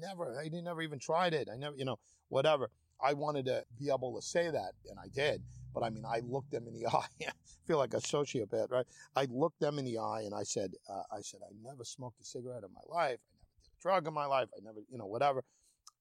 never. 0.00 0.38
I 0.38 0.48
never 0.48 0.82
even 0.82 0.98
tried 0.98 1.34
it. 1.34 1.48
I 1.52 1.56
never, 1.56 1.76
you 1.76 1.84
know, 1.84 1.98
whatever. 2.28 2.70
I 3.00 3.12
wanted 3.12 3.44
to 3.46 3.64
be 3.78 3.90
able 3.90 4.16
to 4.16 4.22
say 4.22 4.50
that, 4.50 4.72
and 4.90 4.98
I 4.98 5.08
did. 5.14 5.42
But 5.72 5.82
I 5.82 5.90
mean, 5.90 6.04
I 6.04 6.20
looked 6.24 6.50
them 6.50 6.66
in 6.66 6.74
the 6.74 6.86
eye. 6.92 7.06
I 7.20 7.32
feel 7.66 7.78
like 7.78 7.94
a 7.94 7.98
sociopath, 7.98 8.70
right? 8.70 8.86
I 9.14 9.26
looked 9.30 9.60
them 9.60 9.78
in 9.78 9.84
the 9.84 9.98
eye 9.98 10.22
and 10.22 10.34
I 10.34 10.42
said, 10.42 10.72
uh, 10.88 11.02
I 11.12 11.20
said, 11.20 11.40
I 11.44 11.52
never 11.62 11.84
smoked 11.84 12.20
a 12.20 12.24
cigarette 12.24 12.64
in 12.64 12.72
my 12.72 12.80
life. 12.88 13.18
I 13.30 13.36
never 13.36 13.60
did 13.62 13.70
a 13.78 13.82
drug 13.82 14.06
in 14.08 14.14
my 14.14 14.26
life. 14.26 14.48
I 14.56 14.60
never, 14.64 14.80
you 14.90 14.98
know, 14.98 15.06
whatever. 15.06 15.44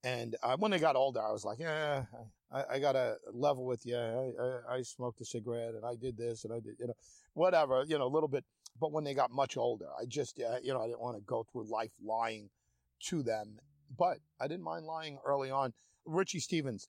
And 0.04 0.36
uh, 0.42 0.56
when 0.58 0.74
I 0.74 0.80
got 0.80 0.96
older, 0.96 1.22
I 1.22 1.32
was 1.32 1.46
like, 1.46 1.60
yeah, 1.60 2.06
I, 2.52 2.64
I 2.74 2.80
got 2.80 2.94
to 2.94 3.18
level 3.34 3.66
with 3.66 3.86
you. 3.86 3.98
I, 3.98 4.32
I, 4.42 4.78
I, 4.78 4.82
smoked 4.82 5.22
a 5.22 5.26
cigarette 5.26 5.74
and 5.76 5.86
I 5.86 5.96
did 5.96 6.18
this 6.18 6.46
and 6.46 6.54
I 6.54 6.60
did, 6.60 6.76
you 6.80 6.88
know, 6.88 6.94
whatever, 7.34 7.84
you 7.88 7.98
know, 7.98 8.06
a 8.06 8.14
little 8.14 8.30
bit. 8.30 8.46
But 8.80 8.92
when 8.92 9.04
they 9.04 9.14
got 9.14 9.32
much 9.32 9.58
older, 9.58 9.88
I 10.00 10.06
just, 10.06 10.40
uh, 10.40 10.58
you 10.62 10.74
know, 10.74 10.82
I 10.82 10.88
didn't 10.88 11.02
want 11.02 11.18
to 11.18 11.24
go 11.24 11.46
through 11.52 11.70
life 11.70 11.92
lying 12.04 12.50
to 13.08 13.24
them. 13.24 13.60
But 13.98 14.20
I 14.40 14.48
didn't 14.48 14.64
mind 14.64 14.86
lying 14.86 15.18
early 15.26 15.50
on. 15.50 15.74
Richie 16.06 16.40
Stevens 16.40 16.88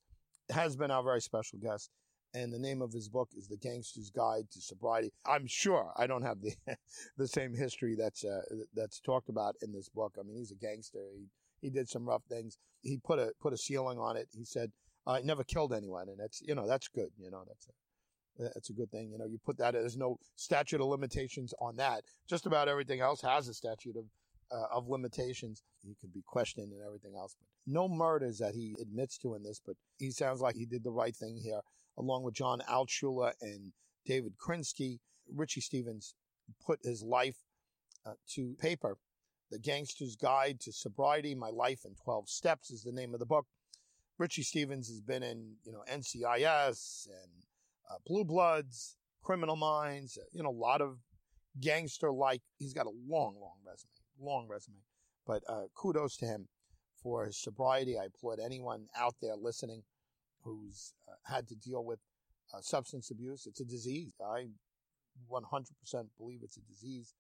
has 0.51 0.77
been 0.77 0.91
our 0.91 1.03
very 1.03 1.21
special 1.21 1.59
guest. 1.59 1.91
And 2.35 2.53
the 2.53 2.59
name 2.59 2.83
of 2.83 2.93
his 2.93 3.09
book 3.09 3.31
is 3.37 3.49
The 3.49 3.57
Gangster's 3.57 4.11
Guide 4.11 4.51
to 4.53 4.61
Sobriety. 4.61 5.13
I'm 5.27 5.47
sure 5.47 5.93
I 5.97 6.07
don't 6.07 6.23
have 6.23 6.43
the 6.43 6.53
the 7.17 7.27
same 7.27 7.55
history 7.55 7.97
that's 7.99 8.23
uh, 8.23 8.43
that's 8.75 9.01
talked 9.01 9.31
about 9.31 9.57
in 9.63 9.73
this 9.73 9.89
book. 9.89 10.17
I 10.21 10.23
mean, 10.23 10.37
he's 10.37 10.53
a 10.53 10.55
gangster. 10.55 10.99
He 11.17 11.25
he 11.63 11.71
did 11.71 11.89
some 11.89 12.07
rough 12.07 12.23
things. 12.29 12.59
He 12.83 12.99
put 12.99 13.19
a 13.19 13.33
put 13.41 13.55
a 13.55 13.57
ceiling 13.57 13.99
on 13.99 14.19
it. 14.19 14.29
He 14.37 14.45
said 14.45 14.71
uh, 15.09 15.19
never 15.25 15.43
killed 15.43 15.73
anyone, 15.73 16.09
and 16.09 16.21
that's 16.21 16.43
you 16.43 16.55
know 16.55 16.69
that's 16.69 16.87
good. 16.89 17.09
You 17.19 17.31
know 17.31 17.43
that's 17.49 17.67
a 17.67 18.53
that's 18.55 18.71
a 18.71 18.75
good 18.75 18.91
thing. 18.91 19.11
You 19.11 19.19
know, 19.19 19.25
you 19.25 19.39
put 19.45 19.57
that. 19.59 19.73
There's 19.73 19.97
no 19.97 20.19
statute 20.37 20.81
of 20.81 20.87
limitations 20.87 21.55
on 21.61 21.77
that. 21.77 22.03
Just 22.29 22.47
about 22.47 22.69
everything 22.69 23.01
else 23.01 23.23
has 23.23 23.49
a 23.49 23.55
statute 23.55 23.97
of 23.97 24.05
uh, 24.53 24.77
of 24.77 24.89
limitations. 24.89 25.63
He 25.83 25.97
could 25.99 26.13
be 26.13 26.23
questioned 26.27 26.73
and 26.73 26.83
everything 26.87 27.15
else, 27.17 27.35
but 27.41 27.49
no 27.67 27.89
murders 27.89 28.39
that 28.39 28.55
he 28.55 28.77
admits 28.81 29.17
to 29.19 29.35
in 29.35 29.43
this. 29.43 29.61
But 29.65 29.77
he 29.97 30.11
sounds 30.11 30.43
like 30.43 30.57
he 30.57 30.67
did 30.67 30.85
the 30.85 30.93
right 30.93 31.17
thing 31.17 31.41
here, 31.43 31.61
along 31.97 32.23
with 32.23 32.35
John 32.35 32.61
Altshuler 32.71 33.33
and 33.41 33.73
David 34.07 34.35
Krinsky. 34.39 34.99
Richie 35.35 35.63
Stevens 35.63 36.15
put 36.65 36.81
his 36.83 37.03
life 37.03 37.37
uh, 38.07 38.13
to 38.35 38.55
paper. 38.61 38.99
The 39.51 39.59
Gangster's 39.59 40.17
Guide 40.17 40.61
to 40.61 40.73
Sobriety: 40.73 41.35
My 41.35 41.49
Life 41.49 41.81
in 41.87 41.95
12 42.05 42.29
Steps 42.29 42.71
is 42.71 42.83
the 42.83 42.93
name 42.93 43.15
of 43.15 43.21
the 43.21 43.27
book. 43.27 43.47
Richie 44.19 44.43
Stevens 44.43 44.89
has 44.89 45.01
been 45.01 45.23
in, 45.23 45.55
you 45.65 45.73
know, 45.73 45.83
NCIS 45.91 47.07
and 47.07 47.31
uh, 47.91 47.97
Blue 48.07 48.25
Bloods, 48.25 48.97
Criminal 49.23 49.57
Minds, 49.57 50.19
you 50.33 50.43
know, 50.43 50.51
a 50.51 50.51
lot 50.51 50.81
of 50.81 50.99
gangster 51.61 52.11
like. 52.11 52.43
He's 52.59 52.73
got 52.73 52.87
a 52.87 52.93
long, 53.09 53.37
long 53.41 53.57
resume 53.65 53.91
long 54.21 54.47
resume. 54.49 54.83
But 55.27 55.43
uh, 55.49 55.65
kudos 55.75 56.17
to 56.19 56.27
him 56.27 56.49
for 57.03 57.27
his 57.27 57.37
sobriety. 57.37 57.99
I 57.99 58.05
applaud 58.05 58.39
anyone 58.45 58.87
out 58.97 59.15
there 59.21 59.37
listening 59.37 59.83
who's 60.43 60.95
uh, 61.09 61.33
had 61.33 61.49
to 61.49 61.55
deal 61.55 61.85
with 61.85 62.01
uh, 62.55 62.61
substance 62.61 63.11
abuse. 63.11 63.47
It's 63.47 63.61
a 63.61 63.65
disease. 63.65 64.13
I 64.25 64.47
100% 65.31 66.07
believe 66.17 66.41
it's 66.43 66.57
a 66.57 66.61
disease. 66.61 67.15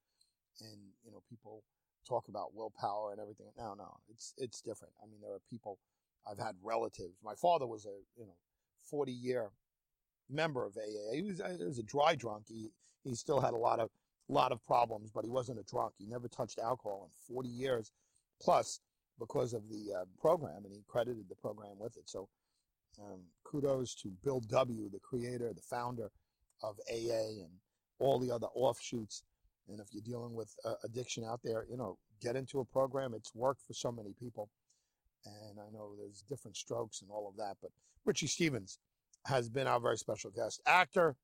And, 0.60 0.78
you 1.04 1.12
know, 1.12 1.22
people 1.28 1.62
talk 2.08 2.28
about 2.28 2.54
willpower 2.54 3.12
and 3.12 3.20
everything. 3.20 3.46
No, 3.56 3.74
no, 3.74 3.98
it's, 4.08 4.34
it's 4.38 4.60
different. 4.60 4.94
I 5.02 5.06
mean, 5.06 5.20
there 5.20 5.32
are 5.32 5.42
people, 5.50 5.78
I've 6.26 6.38
had 6.38 6.54
relatives. 6.62 7.18
My 7.24 7.34
father 7.34 7.66
was 7.66 7.86
a, 7.86 7.96
you 8.16 8.26
know, 8.26 8.36
40 8.90 9.12
year 9.12 9.50
member 10.30 10.64
of 10.64 10.76
AA. 10.76 11.14
He 11.14 11.22
was, 11.22 11.40
he 11.58 11.64
was 11.64 11.78
a 11.78 11.82
dry 11.82 12.14
drunk. 12.14 12.44
He, 12.48 12.70
he 13.04 13.14
still 13.14 13.40
had 13.40 13.54
a 13.54 13.58
lot 13.58 13.80
of 13.80 13.90
lot 14.28 14.52
of 14.52 14.62
problems, 14.64 15.10
but 15.10 15.24
he 15.24 15.30
wasn't 15.30 15.58
a 15.58 15.62
drunk. 15.62 15.94
He 15.98 16.06
never 16.06 16.28
touched 16.28 16.58
alcohol 16.58 17.10
in 17.10 17.34
40 17.34 17.48
years 17.48 17.92
plus 18.42 18.80
because 19.18 19.54
of 19.54 19.62
the 19.70 20.00
uh, 20.00 20.04
program, 20.20 20.64
and 20.64 20.72
he 20.72 20.82
credited 20.86 21.24
the 21.28 21.34
program 21.34 21.78
with 21.78 21.96
it. 21.96 22.08
So 22.08 22.28
um, 23.02 23.20
kudos 23.44 23.94
to 23.96 24.12
Bill 24.22 24.40
W., 24.40 24.90
the 24.90 24.98
creator, 24.98 25.52
the 25.54 25.62
founder 25.62 26.10
of 26.62 26.76
AA 26.90 27.40
and 27.42 27.50
all 27.98 28.18
the 28.18 28.30
other 28.30 28.48
offshoots. 28.54 29.22
And 29.68 29.80
if 29.80 29.88
you're 29.92 30.02
dealing 30.02 30.34
with 30.34 30.54
uh, 30.64 30.74
addiction 30.84 31.24
out 31.24 31.40
there, 31.42 31.64
you 31.70 31.76
know, 31.76 31.98
get 32.20 32.36
into 32.36 32.60
a 32.60 32.64
program. 32.64 33.14
It's 33.14 33.34
worked 33.34 33.62
for 33.66 33.74
so 33.74 33.92
many 33.92 34.12
people. 34.18 34.48
And 35.50 35.58
I 35.60 35.70
know 35.72 35.92
there's 35.98 36.22
different 36.28 36.56
strokes 36.56 37.02
and 37.02 37.10
all 37.10 37.28
of 37.28 37.36
that. 37.36 37.56
But 37.60 37.70
Richie 38.04 38.26
Stevens 38.26 38.78
has 39.26 39.48
been 39.48 39.66
our 39.66 39.80
very 39.80 39.98
special 39.98 40.30
guest. 40.30 40.60
Actor, 40.66 41.16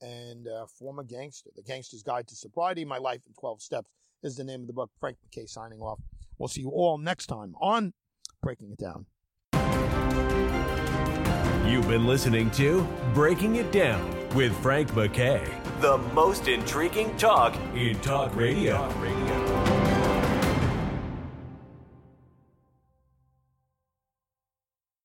and 0.00 0.48
uh, 0.48 0.66
former 0.66 1.02
gangster. 1.02 1.50
The 1.54 1.62
Gangster's 1.62 2.02
Guide 2.02 2.26
to 2.28 2.36
Sobriety, 2.36 2.84
My 2.84 2.98
Life 2.98 3.20
in 3.26 3.34
12 3.34 3.62
Steps 3.62 3.90
is 4.22 4.36
the 4.36 4.44
name 4.44 4.62
of 4.62 4.66
the 4.66 4.72
book. 4.72 4.90
Frank 4.98 5.16
McKay 5.28 5.48
signing 5.48 5.80
off. 5.80 6.00
We'll 6.38 6.48
see 6.48 6.62
you 6.62 6.70
all 6.70 6.98
next 6.98 7.26
time 7.26 7.54
on 7.60 7.92
Breaking 8.42 8.70
It 8.72 8.78
Down. 8.78 9.06
You've 11.70 11.86
been 11.86 12.06
listening 12.06 12.50
to 12.52 12.86
Breaking 13.14 13.56
It 13.56 13.70
Down 13.70 14.10
with 14.34 14.56
Frank 14.60 14.90
McKay, 14.92 15.46
the 15.80 15.98
most 16.14 16.48
intriguing 16.48 17.16
talk 17.16 17.54
in 17.74 17.98
talk 18.00 18.34
radio. 18.34 18.76
Talk 18.76 19.02
radio. 19.02 19.29